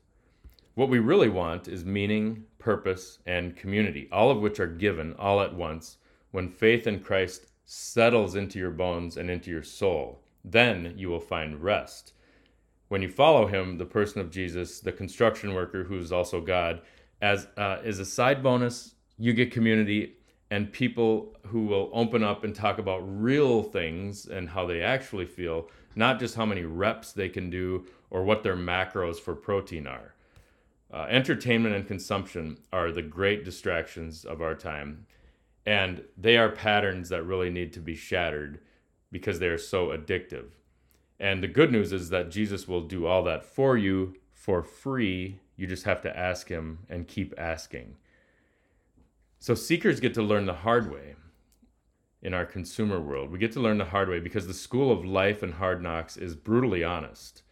What 0.76 0.90
we 0.90 1.00
really 1.00 1.30
want 1.30 1.68
is 1.68 1.86
meaning, 1.86 2.46
purpose, 2.60 3.20
and 3.26 3.56
community, 3.56 4.08
all 4.12 4.32
of 4.32 4.40
which 4.40 4.60
are 4.60 4.68
given 4.68 5.14
all 5.20 5.42
at 5.42 5.54
once 5.54 5.98
when 6.32 6.50
faith 6.50 6.88
in 6.88 7.02
Christ 7.02 7.48
settles 7.66 8.36
into 8.36 8.58
your 8.58 8.72
bones 8.72 9.18
and 9.18 9.30
into 9.30 9.52
your 9.52 9.64
soul. 9.64 10.24
Then 10.44 10.94
you 10.98 11.10
will 11.10 11.20
find 11.20 11.62
rest 11.62 12.14
when 12.92 13.02
you 13.02 13.08
follow 13.08 13.48
him, 13.48 13.78
the 13.78 13.86
person 13.86 14.20
of 14.20 14.30
Jesus, 14.30 14.82
the 14.82 14.92
construction 14.92 15.54
worker 15.54 15.86
who 15.86 15.98
is 15.98 16.12
also 16.12 16.42
God, 16.42 16.82
as 17.22 17.48
uh, 17.56 17.78
is 17.86 18.00
a 18.00 18.06
side 18.06 18.44
bonus, 18.44 18.96
you 19.18 19.32
get 19.32 19.50
community 19.50 20.18
and 20.50 20.70
people 20.74 21.38
who 21.48 21.68
will 21.68 21.90
open 21.94 22.22
up 22.22 22.44
and 22.44 22.54
talk 22.54 22.80
about 22.80 22.98
real 22.98 23.64
things 23.64 24.26
and 24.26 24.50
how 24.50 24.66
they 24.66 24.82
actually 24.82 25.26
feel, 25.26 25.70
not 25.96 26.20
just 26.20 26.36
how 26.36 26.46
many 26.46 26.64
reps 26.64 27.14
they 27.14 27.30
can 27.30 27.50
do 27.50 27.86
or 28.10 28.26
what 28.26 28.44
their 28.44 28.58
macros 28.58 29.22
for 29.22 29.36
protein 29.36 29.88
are. 29.88 30.14
Uh, 30.94 31.06
entertainment 31.10 31.74
and 31.74 31.88
consumption 31.88 32.58
are 32.74 32.92
the 32.92 33.02
great 33.02 33.46
distractions 33.46 34.26
of 34.26 34.42
our 34.42 34.56
time, 34.56 35.06
and 35.66 36.04
they 36.18 36.38
are 36.38 36.50
patterns 36.50 37.08
that 37.10 37.24
really 37.24 37.50
need 37.50 37.72
to 37.72 37.80
be 37.80 37.96
shattered 37.96 38.60
because 39.12 39.40
they 39.40 39.48
are 39.48 39.58
so 39.58 39.88
addictive. 39.88 40.48
And 41.20 41.42
the 41.42 41.48
good 41.48 41.72
news 41.72 41.94
is 41.94 42.10
that 42.10 42.32
Jesus 42.32 42.68
will 42.68 42.82
do 42.82 43.06
all 43.06 43.24
that 43.24 43.46
for 43.46 43.78
you 43.78 44.16
for 44.34 44.64
free. 44.64 45.40
You 45.56 45.68
just 45.68 45.84
have 45.84 46.02
to 46.02 46.18
ask 46.18 46.50
him 46.50 46.80
and 46.90 47.08
keep 47.08 47.34
asking. 47.38 47.96
So 49.40 49.56
seekers 49.56 50.00
get 50.00 50.14
to 50.16 50.22
learn 50.24 50.46
the 50.46 50.54
hard 50.54 50.92
way 50.92 51.16
in 52.22 52.34
our 52.34 52.46
consumer 52.46 53.00
world. 53.00 53.32
We 53.32 53.40
get 53.40 53.52
to 53.54 53.60
learn 53.60 53.78
the 53.78 53.86
hard 53.86 54.10
way 54.10 54.20
because 54.20 54.48
the 54.48 54.54
school 54.54 54.92
of 54.92 55.06
life 55.06 55.42
and 55.42 55.54
hard 55.54 55.82
knocks 55.82 56.18
is 56.18 56.36
brutally 56.36 56.84
honest. 56.84 57.44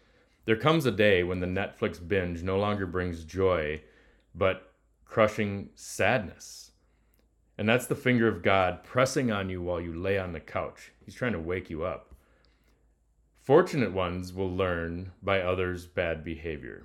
There 0.50 0.58
comes 0.58 0.88
a 0.88 0.92
day 0.92 1.22
when 1.22 1.42
the 1.42 1.46
Netflix 1.46 2.00
binge 2.08 2.42
no 2.42 2.58
longer 2.58 2.88
brings 2.88 3.24
joy, 3.24 3.84
but 4.34 4.74
crushing 5.06 5.70
sadness. 5.76 6.72
And 7.56 7.70
that's 7.70 7.86
the 7.86 7.94
finger 7.94 8.28
of 8.28 8.42
God 8.42 8.84
pressing 8.84 9.30
on 9.30 9.52
you 9.52 9.62
while 9.62 9.80
you 9.80 9.94
lay 9.94 10.18
on 10.18 10.34
the 10.34 10.40
couch. 10.40 10.92
He's 11.06 11.14
trying 11.14 11.34
to 11.34 11.40
wake 11.40 11.70
you 11.70 11.84
up. 11.84 12.16
Fortunate 13.36 13.94
ones 13.94 14.34
will 14.34 14.50
learn 14.50 15.12
by 15.22 15.40
others' 15.40 15.86
bad 15.86 16.24
behavior. 16.24 16.84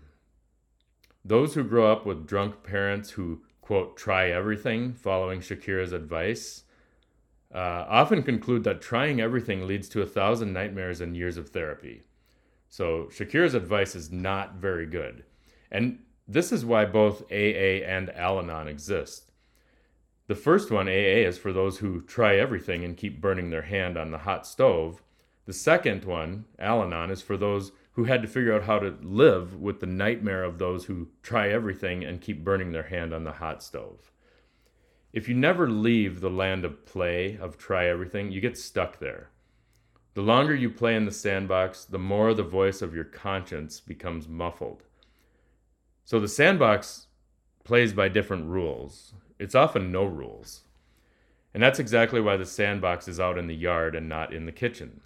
Those 1.25 1.55
who 1.55 1.65
grow 1.65 1.91
up 1.91 2.05
with 2.05 2.27
drunk 2.27 2.65
parents 2.65 3.13
who, 3.13 3.45
quote, 3.63 3.97
try 3.97 4.29
everything, 4.29 4.93
following 4.93 5.41
Shakira's 5.41 5.95
advice, 5.95 6.65
uh, 7.55 7.87
often 7.89 8.25
conclude 8.25 8.63
that 8.65 8.83
trying 8.83 9.23
everything 9.23 9.67
leads 9.67 9.89
to 9.89 10.03
a 10.03 10.07
thousand 10.07 10.53
nightmares 10.53 11.01
and 11.01 11.17
years 11.17 11.39
of 11.39 11.49
therapy. 11.49 12.03
So 12.69 13.09
Shakira's 13.11 13.55
advice 13.55 13.95
is 13.95 14.11
not 14.11 14.57
very 14.57 14.87
good. 14.87 15.25
And 15.71 16.01
this 16.27 16.53
is 16.53 16.65
why 16.65 16.85
both 16.85 17.23
AA 17.31 17.85
and 17.85 18.11
Al 18.11 18.39
Anon 18.39 18.69
exist. 18.69 19.31
The 20.27 20.35
first 20.35 20.71
one, 20.71 20.89
AA, 20.89 21.27
is 21.27 21.37
for 21.37 21.53
those 21.53 21.79
who 21.79 22.01
try 22.01 22.37
everything 22.37 22.83
and 22.83 22.97
keep 22.97 23.21
burning 23.21 23.51
their 23.51 23.63
hand 23.63 23.99
on 23.99 24.11
the 24.11 24.19
hot 24.19 24.47
stove. 24.47 25.03
The 25.45 25.53
second 25.53 26.05
one, 26.05 26.47
Al 26.59 26.83
Anon, 26.83 27.11
is 27.11 27.21
for 27.21 27.37
those 27.37 27.73
who 27.93 28.05
had 28.05 28.23
to 28.23 28.29
figure 28.29 28.55
out 28.55 28.65
how 28.65 28.79
to 28.79 28.97
live 29.03 29.55
with 29.55 29.81
the 29.81 29.87
nightmare 29.87 30.43
of 30.43 30.59
those 30.59 30.87
who 30.87 31.09
try 31.23 31.51
everything 31.51 32.03
and 32.03 32.23
keep 32.23 32.43
burning 32.43 32.73
their 32.73 32.85
hand 32.85 33.13
on 33.13 33.25
the 33.25 33.33
hot 33.33 33.63
stove. 33.63 34.11
If 35.13 35.29
you 35.29 35.35
never 35.35 35.69
leave 35.69 36.21
the 36.21 36.31
land 36.31 36.65
of 36.65 36.87
play, 36.87 37.37
of 37.37 37.59
try 37.59 37.87
everything, 37.87 38.33
you 38.33 38.41
get 38.41 38.59
stuck 38.59 38.99
there. 38.99 39.31
The 40.15 40.23
longer 40.23 40.55
you 40.55 40.71
play 40.71 40.95
in 40.95 41.05
the 41.05 41.11
sandbox, 41.11 41.85
the 41.85 41.99
more 41.99 42.35
the 42.35 42.45
voice 42.45 42.83
of 42.83 42.95
your 42.95 43.05
conscience 43.05 43.81
becomes 43.81 44.29
muffled. 44.29 44.85
So 46.05 46.21
the 46.21 46.29
sandbox 46.29 47.09
plays 47.65 47.93
by 47.93 48.09
different 48.09 48.47
rules. 48.47 49.15
It's 49.41 49.57
often 49.57 49.91
no 49.91 50.05
rules. 50.05 50.63
And 51.53 51.63
that's 51.63 51.81
exactly 51.81 52.21
why 52.21 52.37
the 52.37 52.47
sandbox 52.47 53.09
is 53.09 53.19
out 53.19 53.39
in 53.39 53.49
the 53.49 53.57
yard 53.57 53.97
and 53.97 54.09
not 54.09 54.33
in 54.33 54.47
the 54.47 54.53
kitchen. 54.53 55.01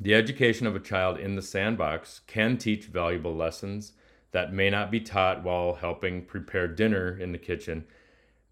The 0.00 0.14
education 0.14 0.68
of 0.68 0.76
a 0.76 0.80
child 0.80 1.18
in 1.18 1.34
the 1.34 1.42
sandbox 1.42 2.20
can 2.28 2.56
teach 2.56 2.86
valuable 2.86 3.34
lessons 3.34 3.94
that 4.30 4.52
may 4.52 4.70
not 4.70 4.92
be 4.92 5.00
taught 5.00 5.42
while 5.42 5.74
helping 5.74 6.24
prepare 6.24 6.68
dinner 6.68 7.18
in 7.18 7.32
the 7.32 7.38
kitchen. 7.38 7.84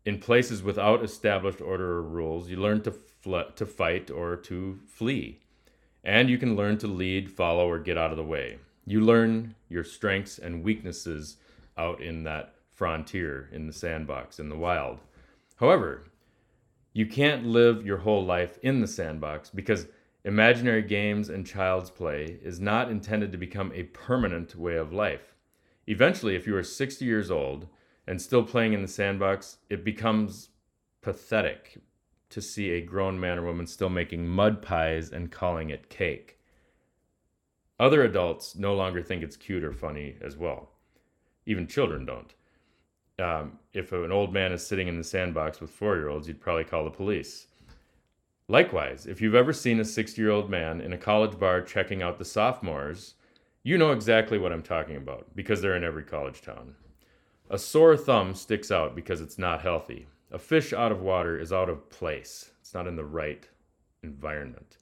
In 0.06 0.18
places 0.18 0.62
without 0.62 1.04
established 1.04 1.60
order 1.60 1.98
or 1.98 2.02
rules, 2.02 2.48
you 2.48 2.56
learn 2.56 2.80
to, 2.82 2.92
fl- 2.92 3.52
to 3.54 3.66
fight 3.66 4.10
or 4.10 4.36
to 4.36 4.78
flee. 4.86 5.40
And 6.02 6.30
you 6.30 6.38
can 6.38 6.56
learn 6.56 6.78
to 6.78 6.86
lead, 6.86 7.30
follow, 7.30 7.68
or 7.68 7.78
get 7.78 7.98
out 7.98 8.12
of 8.12 8.16
the 8.16 8.22
way. 8.22 8.58
You 8.86 9.02
learn 9.02 9.54
your 9.68 9.84
strengths 9.84 10.38
and 10.38 10.64
weaknesses 10.64 11.36
out 11.76 12.00
in 12.00 12.22
that 12.22 12.54
frontier, 12.72 13.50
in 13.52 13.66
the 13.66 13.72
sandbox, 13.74 14.38
in 14.38 14.48
the 14.48 14.56
wild. 14.56 15.00
However, 15.56 16.04
you 16.94 17.04
can't 17.04 17.44
live 17.44 17.84
your 17.84 17.98
whole 17.98 18.24
life 18.24 18.58
in 18.62 18.80
the 18.80 18.86
sandbox 18.86 19.50
because 19.50 19.86
Imaginary 20.26 20.82
games 20.82 21.28
and 21.28 21.46
child's 21.46 21.88
play 21.88 22.40
is 22.42 22.58
not 22.58 22.90
intended 22.90 23.30
to 23.30 23.38
become 23.38 23.70
a 23.72 23.84
permanent 23.84 24.56
way 24.56 24.74
of 24.74 24.92
life. 24.92 25.36
Eventually, 25.86 26.34
if 26.34 26.48
you 26.48 26.56
are 26.56 26.64
60 26.64 27.04
years 27.04 27.30
old 27.30 27.68
and 28.06 28.20
still 28.20 28.42
playing 28.42 28.72
in 28.72 28.82
the 28.82 28.88
sandbox, 28.88 29.58
it 29.68 29.84
becomes 29.84 30.50
pathetic 31.02 31.80
to 32.30 32.40
see 32.40 32.70
a 32.70 32.80
grown 32.80 33.18
man 33.18 33.38
or 33.38 33.44
woman 33.44 33.66
still 33.66 33.88
making 33.88 34.26
mud 34.26 34.62
pies 34.62 35.10
and 35.10 35.30
calling 35.30 35.70
it 35.70 35.88
cake. 35.88 36.38
Other 37.78 38.02
adults 38.02 38.56
no 38.56 38.74
longer 38.74 39.02
think 39.02 39.22
it's 39.22 39.36
cute 39.36 39.64
or 39.64 39.72
funny 39.72 40.16
as 40.20 40.36
well. 40.36 40.70
Even 41.44 41.66
children 41.66 42.06
don't. 42.06 42.34
Um, 43.18 43.58
if 43.72 43.92
an 43.92 44.12
old 44.12 44.32
man 44.32 44.52
is 44.52 44.66
sitting 44.66 44.88
in 44.88 44.98
the 44.98 45.04
sandbox 45.04 45.60
with 45.60 45.70
four 45.70 45.96
year 45.96 46.08
olds, 46.08 46.28
you'd 46.28 46.40
probably 46.40 46.64
call 46.64 46.84
the 46.84 46.90
police. 46.90 47.46
Likewise, 48.48 49.06
if 49.06 49.20
you've 49.20 49.34
ever 49.34 49.52
seen 49.52 49.80
a 49.80 49.84
60 49.84 50.20
year 50.20 50.30
old 50.30 50.50
man 50.50 50.80
in 50.80 50.92
a 50.92 50.98
college 50.98 51.38
bar 51.38 51.60
checking 51.62 52.02
out 52.02 52.18
the 52.18 52.24
sophomores, 52.24 53.14
you 53.62 53.76
know 53.76 53.92
exactly 53.92 54.38
what 54.38 54.52
I'm 54.52 54.62
talking 54.62 54.96
about 54.96 55.26
because 55.34 55.60
they're 55.60 55.76
in 55.76 55.84
every 55.84 56.04
college 56.04 56.42
town. 56.42 56.74
A 57.48 57.58
sore 57.58 57.96
thumb 57.96 58.34
sticks 58.34 58.72
out 58.72 58.96
because 58.96 59.20
it's 59.20 59.38
not 59.38 59.62
healthy. 59.62 60.08
A 60.32 60.38
fish 60.38 60.72
out 60.72 60.90
of 60.90 61.00
water 61.00 61.38
is 61.38 61.52
out 61.52 61.68
of 61.68 61.88
place, 61.90 62.50
it's 62.60 62.74
not 62.74 62.88
in 62.88 62.96
the 62.96 63.04
right 63.04 63.48
environment. 64.02 64.78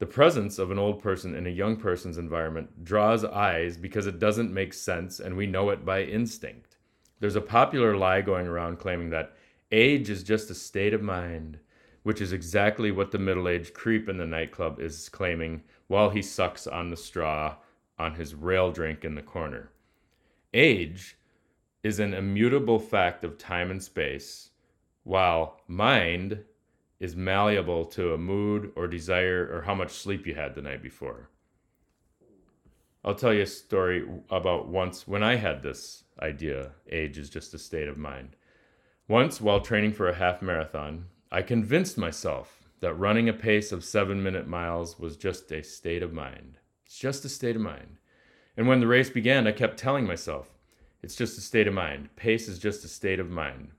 The 0.00 0.06
presence 0.06 0.58
of 0.58 0.72
an 0.72 0.78
old 0.78 1.00
person 1.00 1.36
in 1.36 1.46
a 1.46 1.50
young 1.50 1.76
person's 1.76 2.18
environment 2.18 2.84
draws 2.84 3.24
eyes 3.24 3.76
because 3.76 4.08
it 4.08 4.18
doesn't 4.18 4.52
make 4.52 4.74
sense 4.74 5.20
and 5.20 5.36
we 5.36 5.46
know 5.46 5.70
it 5.70 5.84
by 5.84 6.02
instinct. 6.02 6.78
There's 7.20 7.36
a 7.36 7.40
popular 7.40 7.96
lie 7.96 8.22
going 8.22 8.48
around 8.48 8.80
claiming 8.80 9.10
that 9.10 9.36
age 9.70 10.10
is 10.10 10.24
just 10.24 10.50
a 10.50 10.56
state 10.56 10.94
of 10.94 11.02
mind 11.02 11.60
which 12.02 12.20
is 12.20 12.32
exactly 12.32 12.90
what 12.90 13.12
the 13.12 13.18
middle 13.18 13.48
aged 13.48 13.74
creep 13.74 14.08
in 14.08 14.16
the 14.16 14.26
nightclub 14.26 14.80
is 14.80 15.08
claiming 15.08 15.62
while 15.86 16.10
he 16.10 16.22
sucks 16.22 16.66
on 16.66 16.90
the 16.90 16.96
straw 16.96 17.54
on 18.00 18.14
his 18.14 18.34
rail 18.34 18.72
drink 18.72 19.04
in 19.04 19.14
the 19.14 19.22
corner. 19.22 19.70
Age 20.52 21.16
is 21.82 22.00
an 22.00 22.14
immutable 22.14 22.78
fact 22.78 23.24
of 23.24 23.38
time 23.38 23.70
and 23.70 23.82
space, 23.82 24.50
while 25.04 25.60
mind 25.66 26.44
is 27.00 27.14
malleable 27.14 27.84
to 27.84 28.12
a 28.12 28.18
mood 28.18 28.72
or 28.74 28.86
desire 28.88 29.48
or 29.52 29.62
how 29.62 29.74
much 29.74 29.92
sleep 29.92 30.26
you 30.26 30.34
had 30.34 30.54
the 30.54 30.62
night 30.62 30.82
before. 30.82 31.30
I'll 33.04 33.14
tell 33.14 33.32
you 33.32 33.42
a 33.42 33.46
story 33.46 34.06
about 34.28 34.68
once 34.68 35.06
when 35.06 35.22
I 35.22 35.36
had 35.36 35.62
this 35.62 36.04
idea 36.20 36.72
age 36.90 37.16
is 37.16 37.30
just 37.30 37.54
a 37.54 37.58
state 37.58 37.88
of 37.88 37.96
mind. 37.96 38.36
Once, 39.06 39.40
while 39.40 39.60
training 39.60 39.92
for 39.92 40.08
a 40.08 40.14
half 40.14 40.42
marathon, 40.42 41.06
I 41.30 41.42
convinced 41.42 41.96
myself 41.96 42.68
that 42.80 42.94
running 42.94 43.28
a 43.28 43.32
pace 43.32 43.72
of 43.72 43.84
seven 43.84 44.22
minute 44.22 44.46
miles 44.46 44.98
was 44.98 45.16
just 45.16 45.50
a 45.52 45.62
state 45.62 46.02
of 46.02 46.12
mind. 46.12 46.58
It's 46.84 46.98
just 46.98 47.24
a 47.24 47.28
state 47.28 47.56
of 47.56 47.62
mind. 47.62 47.98
And 48.56 48.66
when 48.66 48.80
the 48.80 48.86
race 48.86 49.10
began, 49.10 49.46
I 49.46 49.52
kept 49.52 49.78
telling 49.78 50.06
myself, 50.06 50.57
it's 51.02 51.16
just 51.16 51.38
a 51.38 51.42
state 51.42 51.66
of 51.66 51.74
mind. 51.74 52.08
Pace 52.16 52.48
is 52.48 52.58
just 52.58 52.84
a 52.84 52.88
state 52.88 53.20
of 53.20 53.30
mind. 53.30 53.70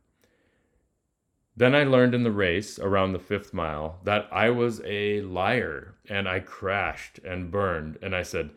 Then 1.55 1.75
I 1.75 1.83
learned 1.83 2.15
in 2.15 2.23
the 2.23 2.31
race 2.31 2.79
around 2.79 3.11
the 3.11 3.19
fifth 3.19 3.53
mile 3.53 3.99
that 4.05 4.29
I 4.31 4.49
was 4.49 4.81
a 4.85 5.21
liar 5.21 5.95
and 6.07 6.27
I 6.27 6.39
crashed 6.39 7.19
and 7.19 7.51
burned. 7.51 7.97
And 8.01 8.15
I 8.15 8.23
said, 8.23 8.51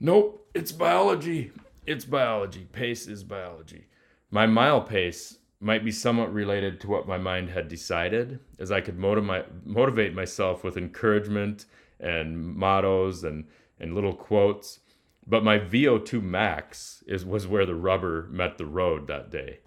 Nope, 0.00 0.48
it's 0.52 0.72
biology. 0.72 1.52
It's 1.86 2.04
biology. 2.04 2.66
Pace 2.72 3.06
is 3.06 3.22
biology. 3.22 3.86
My 4.30 4.46
mile 4.46 4.80
pace 4.80 5.38
might 5.60 5.84
be 5.84 5.92
somewhat 5.92 6.32
related 6.32 6.80
to 6.80 6.88
what 6.88 7.06
my 7.06 7.18
mind 7.18 7.50
had 7.50 7.68
decided, 7.68 8.40
as 8.58 8.72
I 8.72 8.80
could 8.80 8.98
motiv- 8.98 9.46
motivate 9.64 10.14
myself 10.14 10.64
with 10.64 10.76
encouragement 10.76 11.66
and 12.00 12.38
mottos 12.38 13.24
and, 13.24 13.44
and 13.78 13.94
little 13.94 14.14
quotes. 14.14 14.80
But 15.30 15.44
my 15.44 15.60
VO2 15.60 16.20
max 16.20 17.04
is, 17.06 17.24
was 17.24 17.46
where 17.46 17.64
the 17.64 17.76
rubber 17.76 18.26
met 18.32 18.58
the 18.58 18.66
road 18.66 19.06
that 19.06 19.30
day. 19.30 19.60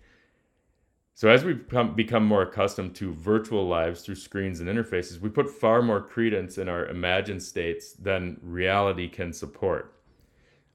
So, 1.13 1.29
as 1.29 1.45
we 1.45 1.53
become, 1.53 2.25
more 2.25 2.41
accustomed 2.41 2.95
to 2.95 3.13
virtual 3.13 3.65
lives 3.65 4.01
through 4.01 4.15
screens 4.15 4.59
and 4.59 4.67
interfaces, 4.67 5.21
we 5.21 5.29
put 5.29 5.49
far 5.49 5.81
more 5.81 6.01
credence 6.01 6.57
in 6.57 6.67
our 6.67 6.85
imagined 6.87 7.43
states 7.43 7.93
than 7.93 8.41
reality 8.41 9.07
can 9.07 9.31
support. 9.31 9.95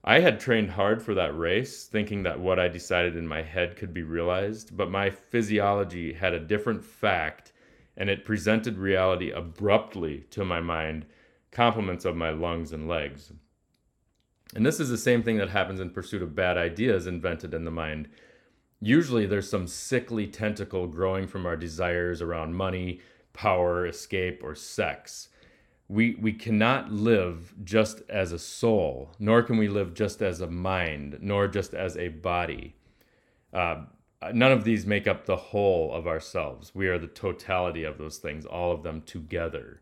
I 0.03 0.21
had 0.21 0.39
trained 0.39 0.71
hard 0.71 1.03
for 1.03 1.13
that 1.13 1.37
race, 1.37 1.85
thinking 1.85 2.23
that 2.23 2.39
what 2.39 2.57
I 2.57 2.67
decided 2.67 3.15
in 3.15 3.27
my 3.27 3.43
head 3.43 3.75
could 3.75 3.93
be 3.93 4.01
realized, 4.01 4.75
but 4.75 4.89
my 4.89 5.11
physiology 5.11 6.13
had 6.13 6.33
a 6.33 6.39
different 6.39 6.83
fact, 6.83 7.51
and 7.95 8.09
it 8.09 8.25
presented 8.25 8.79
reality 8.79 9.29
abruptly 9.29 10.21
to 10.31 10.43
my 10.43 10.61
mind, 10.61 11.05
compliments 11.51 12.05
of 12.05 12.15
my 12.15 12.31
lungs 12.31 12.71
and 12.71 12.87
legs. 12.87 13.33
And 14.55 14.65
this 14.65 14.79
is 14.79 14.89
the 14.89 14.97
same 14.97 15.23
thing 15.23 15.37
that 15.37 15.49
happens 15.49 15.79
in 15.79 15.91
pursuit 15.91 16.21
of 16.21 16.35
bad 16.35 16.57
ideas 16.57 17.07
invented 17.07 17.53
in 17.53 17.65
the 17.65 17.71
mind 17.71 18.09
usually 18.81 19.25
there's 19.25 19.49
some 19.49 19.67
sickly 19.67 20.27
tentacle 20.27 20.87
growing 20.87 21.27
from 21.27 21.45
our 21.45 21.57
desires 21.57 22.21
around 22.21 22.53
money, 22.55 23.01
power, 23.33 23.85
escape, 23.85 24.41
or 24.43 24.55
sex. 24.55 25.29
We, 25.87 26.15
we 26.15 26.33
cannot 26.33 26.91
live 26.91 27.53
just 27.63 28.01
as 28.09 28.31
a 28.31 28.39
soul, 28.39 29.11
nor 29.17 29.41
can 29.41 29.57
we 29.57 29.67
live 29.67 29.93
just 29.93 30.21
as 30.21 30.39
a 30.39 30.47
mind, 30.47 31.17
nor 31.21 31.47
just 31.47 31.73
as 31.73 31.97
a 31.97 32.09
body. 32.09 32.75
Uh, 33.51 33.83
none 34.33 34.51
of 34.51 34.63
these 34.63 34.85
make 34.85 35.07
up 35.07 35.25
the 35.25 35.35
whole 35.35 35.91
of 35.91 36.05
ourselves. 36.05 36.75
We 36.75 36.87
are 36.87 36.99
the 36.99 37.07
totality 37.07 37.83
of 37.83 37.97
those 37.97 38.17
things, 38.17 38.45
all 38.45 38.71
of 38.71 38.83
them 38.83 39.01
together. 39.01 39.81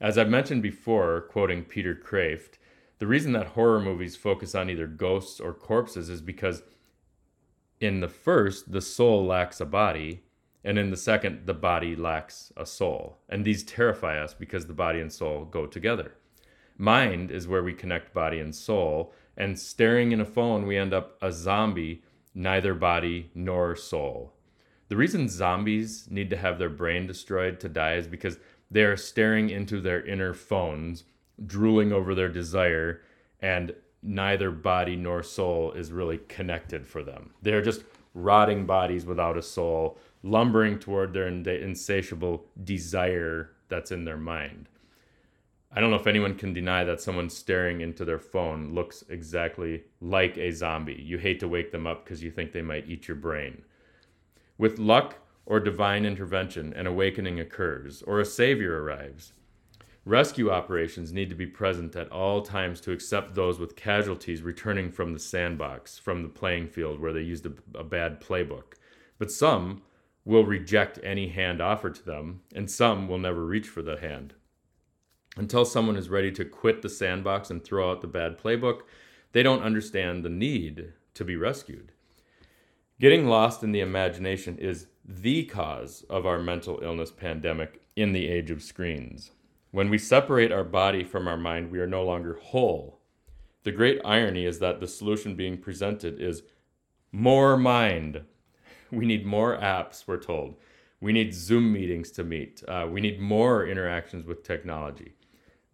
As 0.00 0.18
I've 0.18 0.28
mentioned 0.28 0.62
before, 0.62 1.22
quoting 1.22 1.64
Peter 1.64 1.94
Kreeft, 1.94 2.58
the 2.98 3.06
reason 3.06 3.32
that 3.32 3.48
horror 3.48 3.80
movies 3.80 4.16
focus 4.16 4.54
on 4.54 4.70
either 4.70 4.86
ghosts 4.86 5.40
or 5.40 5.52
corpses 5.52 6.08
is 6.08 6.20
because 6.20 6.62
in 7.80 8.00
the 8.00 8.08
first, 8.08 8.72
the 8.72 8.80
soul 8.80 9.24
lacks 9.24 9.60
a 9.60 9.64
body, 9.64 10.22
and 10.64 10.78
in 10.78 10.90
the 10.90 10.96
second, 10.96 11.46
the 11.46 11.54
body 11.54 11.94
lacks 11.94 12.52
a 12.56 12.66
soul. 12.66 13.18
And 13.28 13.44
these 13.44 13.62
terrify 13.62 14.20
us 14.20 14.34
because 14.34 14.66
the 14.66 14.72
body 14.72 15.00
and 15.00 15.12
soul 15.12 15.44
go 15.44 15.66
together. 15.66 16.14
Mind 16.76 17.30
is 17.30 17.46
where 17.46 17.62
we 17.62 17.72
connect 17.72 18.12
body 18.12 18.40
and 18.40 18.54
soul, 18.54 19.12
and 19.36 19.58
staring 19.58 20.10
in 20.10 20.20
a 20.20 20.24
phone, 20.24 20.66
we 20.66 20.76
end 20.76 20.92
up 20.92 21.16
a 21.22 21.30
zombie, 21.30 22.02
neither 22.34 22.74
body 22.74 23.30
nor 23.34 23.76
soul. 23.76 24.34
The 24.88 24.96
reason 24.96 25.28
zombies 25.28 26.08
need 26.10 26.30
to 26.30 26.36
have 26.36 26.58
their 26.58 26.68
brain 26.68 27.06
destroyed 27.06 27.60
to 27.60 27.68
die 27.68 27.94
is 27.94 28.08
because 28.08 28.38
they 28.70 28.82
are 28.82 28.96
staring 28.96 29.50
into 29.50 29.80
their 29.80 30.04
inner 30.04 30.34
phones, 30.34 31.04
drooling 31.46 31.92
over 31.92 32.14
their 32.14 32.28
desire, 32.28 33.02
and 33.40 33.74
neither 34.02 34.50
body 34.50 34.96
nor 34.96 35.22
soul 35.22 35.72
is 35.72 35.92
really 35.92 36.18
connected 36.28 36.86
for 36.86 37.02
them. 37.02 37.30
They're 37.42 37.62
just 37.62 37.84
rotting 38.14 38.66
bodies 38.66 39.06
without 39.06 39.36
a 39.36 39.42
soul, 39.42 39.98
lumbering 40.22 40.78
toward 40.78 41.12
their 41.12 41.28
insatiable 41.28 42.44
desire 42.64 43.50
that's 43.68 43.92
in 43.92 44.04
their 44.04 44.16
mind. 44.16 44.68
I 45.70 45.80
don't 45.80 45.90
know 45.90 45.96
if 45.96 46.06
anyone 46.06 46.34
can 46.34 46.54
deny 46.54 46.82
that 46.84 47.00
someone 47.00 47.28
staring 47.28 47.82
into 47.82 48.04
their 48.04 48.18
phone 48.18 48.72
looks 48.74 49.04
exactly 49.10 49.84
like 50.00 50.38
a 50.38 50.50
zombie. 50.50 50.94
You 50.94 51.18
hate 51.18 51.40
to 51.40 51.48
wake 51.48 51.72
them 51.72 51.86
up 51.86 52.04
because 52.04 52.22
you 52.22 52.30
think 52.30 52.52
they 52.52 52.62
might 52.62 52.88
eat 52.88 53.06
your 53.06 53.16
brain. 53.16 53.62
With 54.56 54.78
luck 54.78 55.16
or 55.44 55.60
divine 55.60 56.06
intervention, 56.06 56.72
an 56.72 56.86
awakening 56.86 57.38
occurs, 57.38 58.02
or 58.02 58.18
a 58.18 58.24
savior 58.24 58.82
arrives. 58.82 59.34
Rescue 60.08 60.50
operations 60.50 61.12
need 61.12 61.28
to 61.28 61.34
be 61.34 61.46
present 61.46 61.94
at 61.94 62.10
all 62.10 62.40
times 62.40 62.80
to 62.80 62.92
accept 62.92 63.34
those 63.34 63.58
with 63.58 63.76
casualties 63.76 64.40
returning 64.40 64.90
from 64.90 65.12
the 65.12 65.18
sandbox, 65.18 65.98
from 65.98 66.22
the 66.22 66.30
playing 66.30 66.68
field 66.68 66.98
where 66.98 67.12
they 67.12 67.20
used 67.20 67.44
a, 67.44 67.52
a, 67.74 67.84
bad 67.84 68.18
playbook. 68.18 68.72
But 69.18 69.30
some 69.30 69.82
will 70.24 70.46
reject 70.46 70.98
any 71.02 71.28
hand 71.28 71.60
offered 71.60 71.94
to 71.96 72.06
them, 72.06 72.40
and 72.54 72.70
some 72.70 73.06
will 73.06 73.18
never 73.18 73.44
reach 73.44 73.68
for 73.68 73.82
the 73.82 73.98
hand. 73.98 74.32
Until 75.36 75.66
someone 75.66 75.96
is 75.96 76.08
ready 76.08 76.32
to 76.32 76.44
quit 76.46 76.80
the 76.80 76.88
sandbox 76.88 77.50
and 77.50 77.62
throw 77.62 77.90
out 77.90 78.00
the 78.00 78.06
bad 78.06 78.38
playbook, 78.38 78.84
they 79.32 79.42
don't 79.42 79.62
understand 79.62 80.24
the 80.24 80.30
need 80.30 80.94
to 81.12 81.22
be 81.22 81.36
rescued. 81.36 81.92
Getting 82.98 83.26
lost 83.26 83.62
in 83.62 83.72
the 83.72 83.80
imagination 83.80 84.56
is 84.56 84.86
the 85.04 85.44
cause 85.44 86.02
of 86.08 86.24
our 86.24 86.38
mental 86.38 86.80
illness 86.82 87.10
pandemic 87.10 87.82
in 87.94 88.12
the 88.14 88.26
age 88.26 88.50
of 88.50 88.62
screens. 88.62 89.32
When 89.70 89.90
we 89.90 89.98
separate 89.98 90.50
our 90.50 90.64
body 90.64 91.04
from 91.04 91.28
our 91.28 91.36
mind, 91.36 91.70
we 91.70 91.78
are 91.78 91.86
no 91.86 92.02
longer 92.02 92.38
whole. 92.40 93.00
The 93.64 93.72
great 93.72 94.00
irony 94.02 94.46
is 94.46 94.60
that 94.60 94.80
the 94.80 94.88
solution 94.88 95.34
being 95.34 95.58
presented 95.58 96.20
is 96.20 96.42
more 97.12 97.56
mind. 97.56 98.22
We 98.90 99.04
need 99.04 99.26
more 99.26 99.58
apps, 99.58 100.04
we're 100.06 100.16
told. 100.16 100.56
We 100.98 101.12
need 101.12 101.34
Zoom 101.34 101.70
meetings 101.74 102.10
to 102.12 102.24
meet. 102.24 102.62
Uh, 102.66 102.86
we 102.90 103.02
need 103.02 103.20
more 103.20 103.66
interactions 103.66 104.24
with 104.24 104.42
technology. 104.42 105.12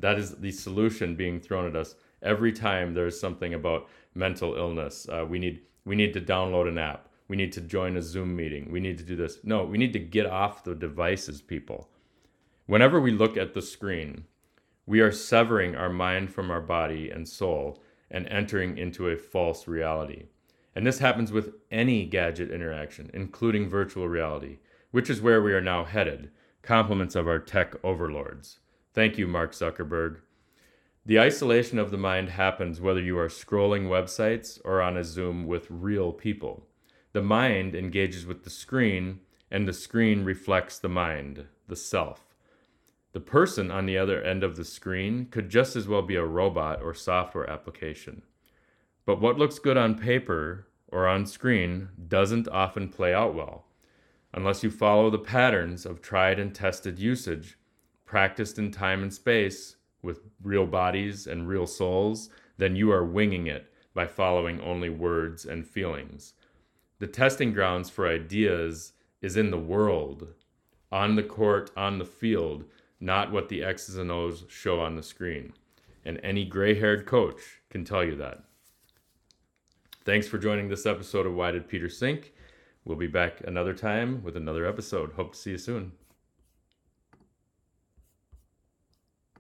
That 0.01 0.19
is 0.19 0.35
the 0.35 0.51
solution 0.51 1.15
being 1.15 1.39
thrown 1.39 1.69
at 1.69 1.77
us 1.77 1.95
every 2.23 2.51
time 2.51 2.93
there's 2.93 3.21
something 3.21 3.55
about 3.55 3.89
mental 4.17 4.57
illness. 4.57 5.09
Uh, 5.09 5.25
we 5.25 5.39
need 5.39 5.61
we 5.85 5.95
need 5.95 6.13
to 6.15 6.21
download 6.21 6.67
an 6.67 6.79
app. 6.79 7.09
We 7.29 7.37
need 7.37 7.53
to 7.53 7.61
join 7.61 7.97
a 7.97 8.03
Zoom 8.03 8.35
meeting. 8.35 8.73
We 8.73 8.81
need 8.81 8.99
to 8.99 9.05
do 9.05 9.15
this. 9.15 9.39
No, 9.45 9.65
we 9.65 9.79
need 9.79 9.93
to 9.93 10.01
get 10.01 10.27
off 10.27 10.65
the 10.65 10.75
devices, 10.75 11.41
people. 11.41 11.89
Whenever 12.67 12.99
we 12.99 13.11
look 13.11 13.37
at 13.37 13.53
the 13.53 13.61
screen, 13.61 14.25
we 14.87 15.01
are 15.01 15.13
severing 15.13 15.77
our 15.77 15.91
mind 15.91 16.33
from 16.33 16.51
our 16.51 16.63
body 16.63 17.11
and 17.11 17.29
soul 17.29 17.83
and 18.11 18.27
entering 18.29 18.79
into 18.79 19.09
a 19.09 19.17
false 19.17 19.69
reality. 19.69 20.25
And 20.75 20.87
this 20.87 20.99
happens 20.99 21.31
with 21.31 21.55
any 21.71 22.07
gadget 22.07 22.51
interaction, 22.51 23.11
including 23.13 23.69
virtual 23.69 24.09
reality, 24.09 24.59
which 24.93 25.11
is 25.11 25.21
where 25.21 25.43
we 25.43 25.53
are 25.53 25.61
now 25.61 25.85
headed. 25.85 26.31
Compliments 26.63 27.15
of 27.15 27.29
our 27.29 27.39
tech 27.39 27.75
overlords. 27.85 28.61
Thank 28.95 29.19
you, 29.19 29.27
Mark 29.27 29.53
Zuckerberg. 29.53 30.21
The 31.05 31.21
isolation 31.21 31.79
of 31.79 31.91
the 31.91 31.99
mind 31.99 32.31
happens 32.31 32.81
whether 32.81 33.03
you 33.03 33.19
are 33.19 33.29
scrolling 33.29 33.89
websites 33.89 34.59
or 34.65 34.81
on 34.81 34.97
a 34.97 35.05
Zoom 35.05 35.47
with 35.47 35.67
real 35.69 36.13
people. 36.13 36.67
The 37.13 37.23
mind 37.23 37.75
engages 37.75 38.25
with 38.25 38.45
the 38.45 38.51
screen, 38.51 39.21
and 39.51 39.69
the 39.69 39.75
screen 39.75 40.25
reflects 40.25 40.79
the 40.79 40.89
mind, 40.89 41.45
the 41.69 41.77
self. 41.77 42.34
The 43.15 43.21
person 43.21 43.71
on 43.71 43.87
the 43.87 43.97
other 43.97 44.21
end 44.21 44.43
of 44.43 44.57
the 44.57 44.65
screen 44.65 45.27
could 45.27 45.49
just 45.49 45.77
as 45.77 45.87
well 45.87 46.03
be 46.03 46.17
a 46.17 46.25
robot 46.25 46.83
or 46.83 46.95
software 46.95 47.49
application. 47.49 48.23
But 49.07 49.21
what 49.21 49.39
looks 49.39 49.61
good 49.61 49.77
on 49.77 49.97
paper 49.97 50.67
or 50.89 51.07
on 51.07 51.25
screen 51.25 51.91
doesn't 52.09 52.49
often 52.49 52.89
play 52.89 53.15
out 53.15 53.37
well. 53.37 53.67
Unless 54.33 54.65
you 54.65 54.71
follow 54.73 55.11
the 55.11 55.19
patterns 55.21 55.87
of 55.87 56.03
tried 56.03 56.41
and 56.41 56.53
tested 56.53 56.99
usage, 56.99 57.57
practiced 58.05 58.59
in 58.59 58.73
time 58.73 59.01
and 59.01 59.15
space 59.15 59.77
with 60.03 60.23
real 60.43 60.67
bodies 60.67 61.29
and 61.29 61.47
real 61.47 61.69
souls, 61.69 62.31
then 62.59 62.75
you 62.75 62.91
are 62.91 63.05
winging 63.05 63.47
it 63.47 63.73
by 63.95 64.09
following 64.09 64.61
only 64.61 64.89
words 64.89 65.45
and 65.45 65.65
feelings. 65.65 66.35
The 66.99 67.07
testing 67.07 67.53
grounds 67.53 67.91
for 67.91 68.09
ideas 68.09 68.93
is 69.23 69.37
in 69.37 69.53
the 69.53 69.57
world, 69.57 70.27
on 70.91 71.15
the 71.15 71.23
court, 71.23 71.71
on 71.77 71.99
the 71.99 72.05
field, 72.05 72.65
not 73.05 73.31
what 73.31 73.49
the 73.51 73.63
X's 73.63 73.99
and 73.99 74.11
O's 74.11 74.45
show 74.49 74.81
on 74.81 74.97
the 74.97 75.03
screen. 75.03 75.53
And 76.07 76.19
any 76.23 76.45
gray 76.45 76.79
haired 76.79 77.05
coach 77.07 77.61
can 77.69 77.85
tell 77.85 78.03
you 78.03 78.17
that. 78.17 78.45
Thanks 80.05 80.27
for 80.27 80.39
joining 80.39 80.69
this 80.69 80.87
episode 80.87 81.27
of 81.27 81.35
Why 81.35 81.51
Did 81.51 81.69
Peter 81.69 81.89
Sink? 81.89 82.33
We'll 82.85 82.97
be 82.97 83.07
back 83.07 83.43
another 83.47 83.75
time 83.75 84.23
with 84.23 84.37
another 84.37 84.67
episode. 84.67 85.13
Hope 85.13 85.33
to 85.33 85.39
see 85.39 85.51
you 85.51 85.59
soon. 85.59 85.93